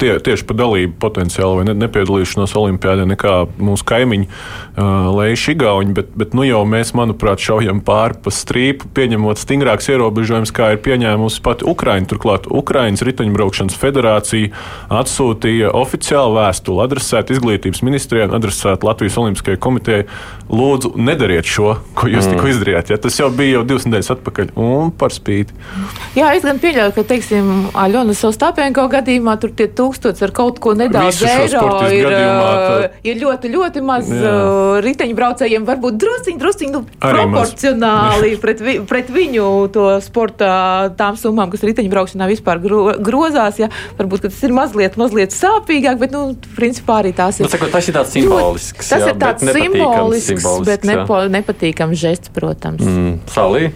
[0.00, 5.94] tie, tieši par dalību potenciālu vai ne, nepiedalīšanos Olimpijādē nekā mūsu kaimiņi uh, Leiši Igauņi,
[5.96, 10.82] bet, bet nu jau mēs, manuprāt, šaujam pāri pa strīpu, pieņemot stingrāks ierobežojums, kā ir
[10.84, 12.08] pieņēmusi pati Ukraina.
[12.10, 14.50] Turklāt Ukrainas riteņbraukšanas federācija
[14.92, 20.06] atsūtīja oficiālu vēstuli adresētu izglītības ministrijai un adresētu Latvijas Olimpiskajai komitejai.
[20.54, 22.34] Lūdzu, nedariet šo, ko jūs mm.
[22.34, 22.92] tikko izdarījāt.
[22.92, 22.98] Ja?
[23.00, 25.56] Tas jau bija jau divas nedēļas atpakaļ, un par spīti.
[26.16, 30.74] Jā, es gan pieļauju, ka, teiksim, Aļona Sostāpenko gadījumā tur tie tūkstoši ar kaut ko
[30.78, 32.90] nedaudz eiro ir, tā...
[33.06, 34.34] ir ļoti, ļoti maz Jā.
[34.84, 40.50] riteņbraucējiem, varbūt drusciņi, drusciņi nu, proporcionāli pret, vi, pret viņu to sporta
[40.98, 43.60] tām summām, kas riteņbraukšanā vispār gro, grozās.
[43.62, 43.70] Ja?
[43.98, 47.48] Varbūt tas ir mazliet, mazliet sāpīgāk, bet, nu, principā arī tās ir.
[47.48, 48.90] Nu, sakot, tas ir tāds simbolisks.
[48.90, 52.84] Tas jā, ir tāds simbolisks, simbolisks, bet nepo, nepatīkams žests, protams.
[52.86, 53.72] Mm, Salī?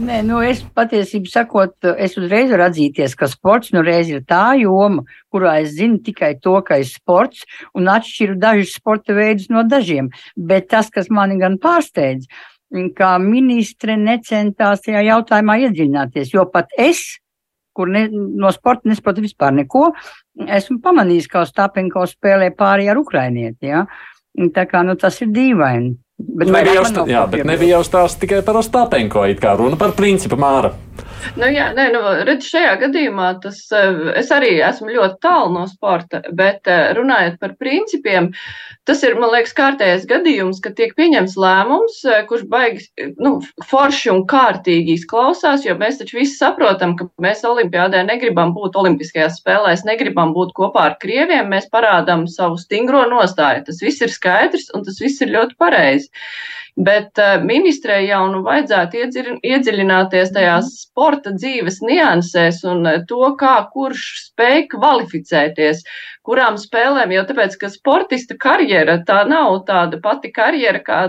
[0.00, 4.54] Nē, nu es patiesībā sakot, es uzreiz varu atzīties, ka sports nu reiz ir tā
[4.56, 5.02] joma,
[5.34, 7.42] kurā es zinu tikai to, ka ir sports
[7.76, 10.08] un atšķiru dažus sporta veidus no dažiem.
[10.36, 12.30] Bet tas, kas mani gan pārsteidz,
[12.96, 17.02] ka ministre necentās tajā jautājumā iedziļināties, jo pat es,
[17.76, 19.90] kur ne, no sporta nesaprotu vispār neko,
[20.46, 23.74] esmu pamanījis, ka Ostapenko spēlē pāri ar ukrainieti.
[23.74, 23.84] Ja?
[24.54, 25.98] Tā kā nu, tas ir dīvaini.
[26.20, 29.78] Bet nebija jau, stā, jā, bet nebija jau stāsts tikai par Ostapenko, it kā runa
[29.80, 30.74] par principu māra.
[31.38, 35.66] Nu, jā, nē, nu, redz, šajā gadījumā tas, eh, es arī esmu ļoti tālu no
[35.70, 38.30] sporta, bet eh, runājot par principiem,
[38.88, 42.88] tas ir, man liekas, kārtējais gadījums, ka tiek pieņems lēmums, eh, kurš baigs,
[43.20, 43.34] nu,
[43.70, 49.40] forši un kārtīgi izklausās, jo mēs taču visi saprotam, ka mēs olimpiādē negribam būt olimpiskajās
[49.42, 53.66] spēlēs, negribam būt kopā ar krieviem, mēs parādām savu stingro nostāju.
[53.68, 56.09] Tas viss ir skaidrs un tas viss ir ļoti pareizi.
[56.80, 59.00] Bet uh, ministrei jau nu vajadzētu
[59.42, 60.76] iedziļināties tajās mhm.
[60.84, 65.82] sporta dzīves niansēs un uh, to, kā kurš spēj kvalificēties,
[66.26, 71.00] kurām spēlēm, jo tāpēc, ka sportista karjera tā nav tāda pati karjera, kā,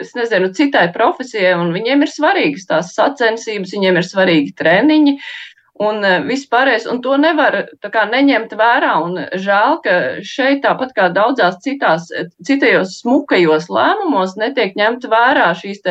[0.00, 5.18] es nezinu, citai profesijai, un viņiem ir svarīgas tās sacensības, viņiem ir svarīgi treniņi,
[5.82, 11.08] un eh, vispārējais, un to nevar kā neņemt vērā, un žēl, ka šeit tāpat kā
[11.14, 12.06] daudzās citās,
[12.46, 15.82] citajos smukajos lēmumos netiek ņemt vērā šīs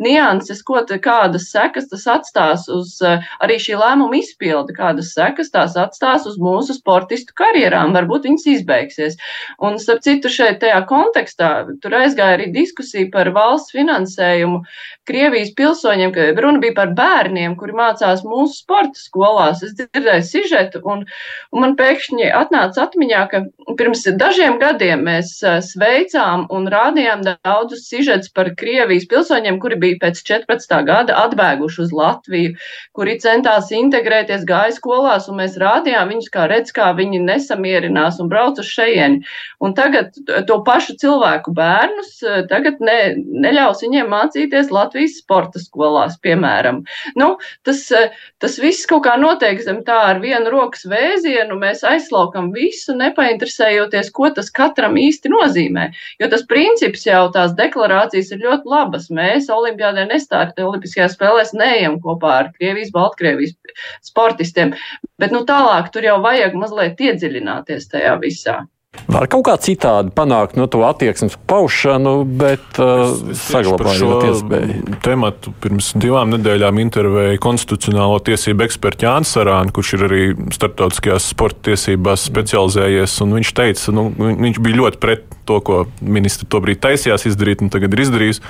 [0.00, 5.52] nianses, ko te kādas sekas tas atstās uz eh, arī šī lēmuma izpildi, kādas sekas
[5.52, 9.20] tās atstās uz mūsu sportistu karjerām, varbūt viņas izbeigsies.
[9.60, 11.52] Un, starp citu, šeit tajā kontekstā,
[11.84, 14.64] tur aizgāja arī diskusija par valsts finansējumu
[15.06, 19.62] Krievijas pilsoņiem, ka runa bija par bērniem, kuri mācās mūsu sporta skolās.
[19.62, 21.04] Es dzirdēju sižetu, un,
[21.52, 23.42] un man pēkšņi atnāca atmiņā, ka
[23.78, 30.22] pirms dažiem gadiem mēs sveicām un rādījām daudzus sižetus par Krievijas pilsoņiem, kuri bija pēc
[30.26, 30.76] 14.
[30.86, 32.54] gada atbēguši uz Latviju,
[32.96, 38.30] kuri centās integrēties, gāja skolās, un mēs rādījām viņus, kā redz, kā viņi nesamierinās un
[38.32, 39.24] brauc uz šejieni.
[39.60, 40.14] Un tagad
[40.46, 42.20] to pašu cilvēku bērnus
[42.50, 46.82] tagad ne, neļaus viņiem mācīties Latvijas sporta skolās, piemēram.
[47.18, 48.12] Nu, tas, eh,
[48.42, 54.12] tas viss kaut kā notiek zem tā ar vienu rokas vēzienu, mēs aizslaukam visu, nepainteresējoties,
[54.16, 55.88] ko tas katram īsti nozīmē.
[56.22, 59.10] Jo tas princips jau tās deklarācijas ir ļoti labas.
[59.10, 63.56] Mēs Olimpiādē nestāti, Olimpiskajās spēlēs neejam kopā ar Krievijas, Baltkrievijas
[64.04, 64.76] sportistiem,
[65.20, 68.62] bet nu tālāk tur jau vajag mazliet iedziļināties tajā visā.
[69.06, 74.96] Var kaut kā citādi panākt no nu, to attieksmes paušanu, bet uh, saglabājot iespēju.
[75.04, 80.24] Tematu pirms divām nedēļām intervēja konstitucionālo tiesību ekspertu Jānis Sarānu, kurš ir arī
[80.56, 83.20] starptautiskajās sporta tiesībās specializējies.
[83.36, 87.94] Viņš teica, nu, viņš bija ļoti pret to, ko ministri tobrīd taisījās izdarīt un tagad
[87.94, 88.42] ir izdarījis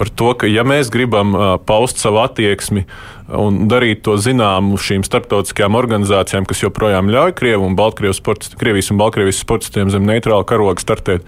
[0.00, 1.34] par to, ka ja mēs gribam
[1.68, 2.86] paust savu attieksmi
[3.38, 8.92] un darīt to zināmu šīm starptautiskajām organizācijām, kas joprojām ļauj Krievu un Baltkrievijas sportistiem, Krievijas
[8.92, 11.26] un Baltkrievijas sportistiem zem neitrāla karoga startēt,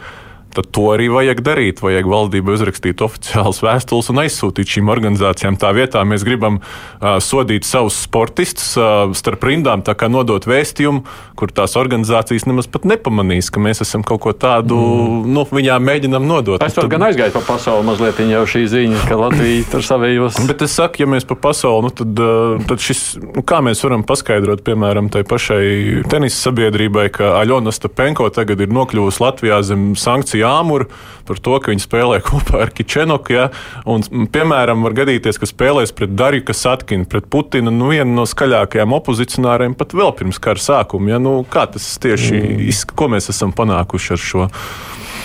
[0.55, 1.83] tad to arī vajag darīt.
[1.85, 5.59] Vajag valdībai uzrakstīt oficiālas vēstules un aizsūtīt šīm organizācijām.
[5.61, 11.05] Tā vietā mēs gribam uh, sodīt savus sportistus uh, starp rindām, tā kā nodot vēstījumu,
[11.39, 15.35] kur tās organizācijas nemaz pat nepamanīs, ka mēs esam kaut ko tādu, mm.
[15.35, 16.63] nu, viņām mēģinam nodot.
[16.65, 20.41] Es tur gan aizgāju pa pasauli mazliet, jau šī ziņa, ka Latvija tur savējos.
[20.49, 22.23] Bet es saku, ja mēs pa pasauli, nu, tad,
[22.71, 28.31] tad šis, nu, kā mēs varam paskaidrot, piemēram, tai pašai tenisa sabiedrībai, ka Aļona Stapenko
[28.35, 30.87] tagad ir nokļuvusi Latvijā zem sankciju jāmur
[31.25, 33.35] par to, ka viņi spēlē kopā ar Kičenoku.
[33.35, 33.49] Ja?
[33.91, 38.97] Un, piemēram, var gadīties, ka spēlēs pret Dariju Kasatkinu, pret Putinu, nu, vienu no skaļākajiem
[38.99, 41.15] opozicionāriem pat vēl pirms kara sākuma.
[41.15, 41.23] Ja?
[41.23, 42.69] Nu, kā tas tieši mm.
[42.69, 44.51] izskatās, ko mēs esam panākuši ar šo?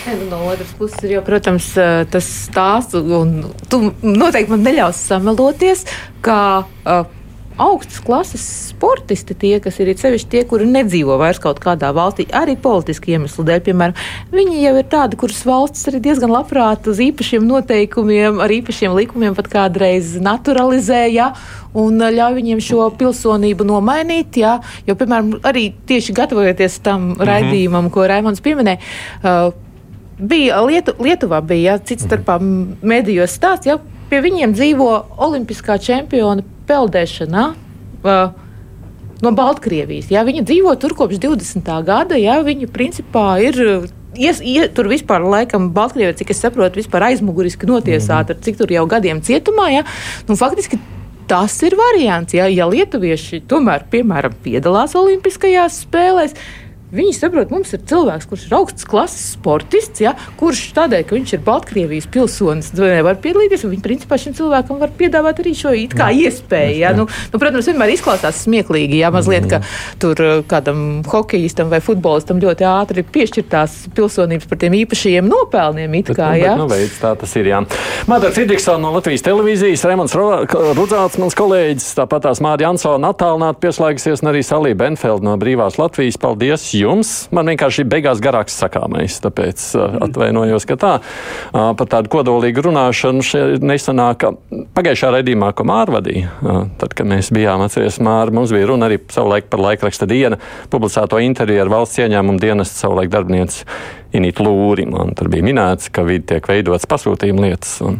[0.09, 1.67] Nu, no otras puses, ir jau, protams,
[2.09, 5.84] tas stāsts, un tu noteikti man neļaus sameloties,
[6.26, 7.03] ka uh,
[7.60, 12.55] augstas klases sportisti, tie, kas ir sevišķi tie, kuri nedzīvo vairs kaut kādā valstī, arī
[12.60, 14.01] politiski iemeslu dēļ, piemēram,
[14.34, 19.38] viņi jau ir tādi, kurus valsts arī diezgan labprāt uz īpašiem noteikumiem, ar īpašiem likumiem
[19.38, 21.34] pat kādreiz naturalizēja.
[21.80, 24.39] Un ļauj viņiem šo pilsonību nomainīt.
[24.41, 24.55] Jā,
[24.88, 27.28] jo, piemēram, arī tieši gatavojoties tam mm -hmm.
[27.30, 28.80] raidījumam, ko Raimons pieminēja,
[29.22, 29.53] uh,
[30.20, 32.39] bija Lietu, Lietuvā, bija jā, cits starpā
[32.82, 33.78] medijos stāsts, ja
[34.10, 37.47] pie viņiem dzīvo olimpiskā čempiona peldēšanā.
[37.99, 38.47] Uh,
[39.24, 40.09] no Baltkrievijas.
[40.13, 41.72] Jā, viņa dzīvo tur kopš 20.
[41.88, 42.20] gada.
[42.20, 43.89] Jā, viņa principā ir.
[44.20, 48.45] Ies, ie, tur vispār, laikam, Baltkrievija, cik es saprotu, vispār aizmuguriski notiesāta, mm -hmm.
[48.45, 49.67] cik tur jau gadiem cietumā.
[49.70, 49.84] Jā.
[50.28, 50.80] Nu, faktiski
[51.28, 52.34] tas ir variants.
[52.34, 52.47] Jā.
[52.49, 56.34] Ja lietuvieši tomēr, piemēram, piedalās Olimpiskajās spēlēs,
[56.90, 61.34] Viņi saprot, mums ir cilvēks, kurš ir augsts klases sportists, ja, kurš tādēļ, ka viņš
[61.36, 63.68] ir Baltkrievijas pilsonis, nevar piedalīties.
[63.70, 66.80] Viņi principā šim cilvēkam var piedāvāt arī šo kā iespēju.
[66.80, 66.94] Ja.
[66.98, 69.62] Nu, nu, protams, vienmēr izklausās smieklīgi, ja mazliet, ka
[70.02, 75.94] tur uh, kādam hokeistam vai futbolistam ļoti ātri piešķirtās pilsonības par tiem īpašajiem nopelniem.
[76.10, 76.56] Kā, bet, ja.
[76.56, 77.52] bet, nu, veids, tā tas ir.
[78.10, 84.24] Madara Cidriksona no Latvijas televīzijas, Remons Rudzāts, mans kolēģis, tāpat tās Mārija Ansona attālināti pieslēgusies,
[84.24, 86.18] un arī Salija Benfeld no Brīvās Latvijas.
[86.22, 86.70] Paldies!
[86.80, 87.13] Jums.
[87.36, 92.65] Man vienkārši ir beigās garāks sakāmais, tāpēc uh, atvainojos, ka tā uh, par tādu kodolīgu
[92.69, 94.27] runāšanu nesanāk.
[94.77, 98.89] Pagājušā raidījumā, ko Māra vadīja, uh, tad, kad mēs bijām atceries Māra, mums bija runa
[98.89, 100.39] arī savulaik par laikraksta dienu,
[100.73, 103.65] publicēto interviju ar valsts ieņēmumu dienestu savulaik darbinieci
[104.17, 104.88] Inīt Lūri.
[104.89, 107.75] Man tur bija minēts, ka vidi tiek veidots pasūtījuma lietas.
[107.86, 107.99] Un,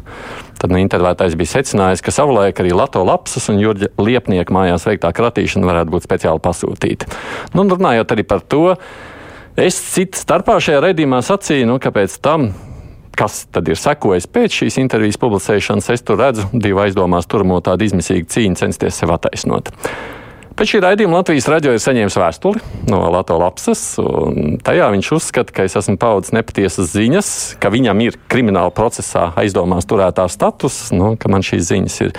[0.60, 5.70] Tad intervētājs bija secinājis, ka savulaik arī Latvijas lapsas un Jurģa liepnieka mājās veiktā kratīšana
[5.70, 7.08] varētu būt speciāli pasūtīta.
[7.56, 8.74] Nu, runājot arī par to,
[9.60, 12.52] es citu starpā šajā redzījumā sacīju, nu, kāpēc tam
[13.20, 17.88] kas tad ir sekojis pēc šīs intervijas publicēšanas, es tur redzu divu aizdomās turamo tādu
[17.90, 19.74] izmisīgu cīņu censties sev attaisnot.
[20.60, 22.60] Pēc šī raidījuma Latvijas raidījuma ir saņēmis vēstuli
[22.92, 27.30] no Latvijas lapses, un tajā viņš uzskata, ka es esmu paudzis nepatiesas ziņas,
[27.64, 32.12] ka viņam ir krimināla procesā aizdomās turētā status, nu, ka man šīs ziņas ir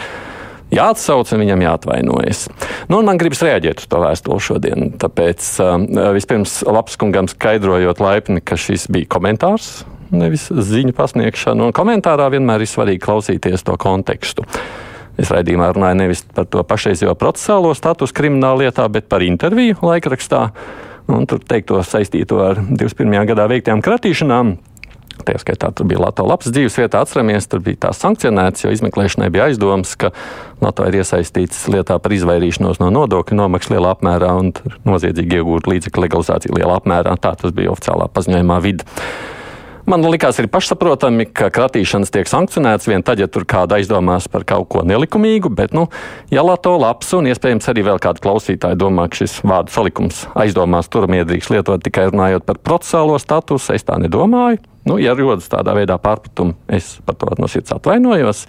[0.73, 2.43] jāatsauc un viņam jāatvainojas.
[2.89, 4.91] Nu, man gribas reaģēt uz to vēstuli šodien.
[5.05, 5.77] Tāpēc uh,
[6.17, 9.83] vispirms Lapskungam skaidrojot laipni, ka šis bija komentārs,
[10.17, 14.49] nevis ziņu pasniegšana, un komentārā vienmēr ir svarīgi klausīties to kontekstu.
[15.21, 20.47] Es raidījumā runāju nevis par to pašreizējo procesālo statusu krimināla lietā, bet par interviju laikrakstā.
[21.11, 23.17] Un tur teikto saistīto ar 21.
[23.33, 24.55] gadā veiktajām kratīšanām.
[25.27, 29.51] Tā skaitā tur bija Latvijas dzīves vietā, atceramies, tur bija tās sankcionētas, jo izmeklēšanai bija
[29.51, 30.13] aizdomas, ka
[30.65, 34.55] Latvija ir iesaistīts lietā par izvairīšanos no nodokļu nomaksas lielā apmērā un
[34.89, 37.19] noziedzīgi iegūt līdzekļu legalizāciju lielā apmērā.
[37.21, 38.89] Tā tas bija oficiālā paziņojumā vidi.
[39.91, 44.45] Man likās, ir pašsaprotami, ka kratīšanas tiek sankcionētas vien tad, ja tur kāda aizdomās par
[44.47, 45.89] kaut ko nelikumīgu, bet, nu,
[46.31, 50.93] ja Lato labs un iespējams arī vēl kādi klausītāji domā, ka šis vārdu salikums aizdomās
[50.95, 54.63] turamiedrīgs lietot tikai runājot par procesālo statusu, es tā nedomāju.
[54.87, 58.47] Nu, ja rodas tādā veidā pārpratumi, es par to no sirds atvainojos.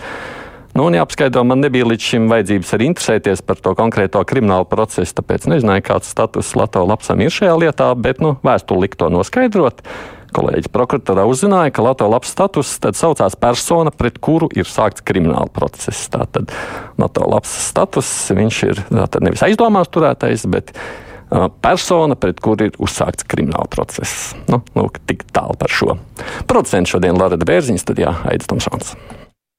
[0.77, 5.17] Nu, un jāpaskaidro, man nebija līdz šim vajadzības arī interesēties par to konkrēto kriminālu procesu,
[5.17, 9.81] tāpēc nezināju, kāds status Latvijas lapsam ir šajā lietā, bet nu, vēstuli likt to noskaidrot
[10.35, 15.49] kolēģis prokuratūrā uzzināja, ka Latvijas labs status tad saucās persona, pret kuru ir sākts krimināla
[15.53, 16.07] process.
[16.11, 16.51] Tātad
[17.01, 20.75] Latvijas labs status, viņš ir nevis aizdomās turētais, bet
[21.63, 24.33] persona, pret kuru ir uzsākts krimināla process.
[24.51, 25.95] Nu, nu, tik tālu par šo.
[26.49, 28.95] Producents šodien Lara Bērziņš, tad jā, Aidis Tomsons.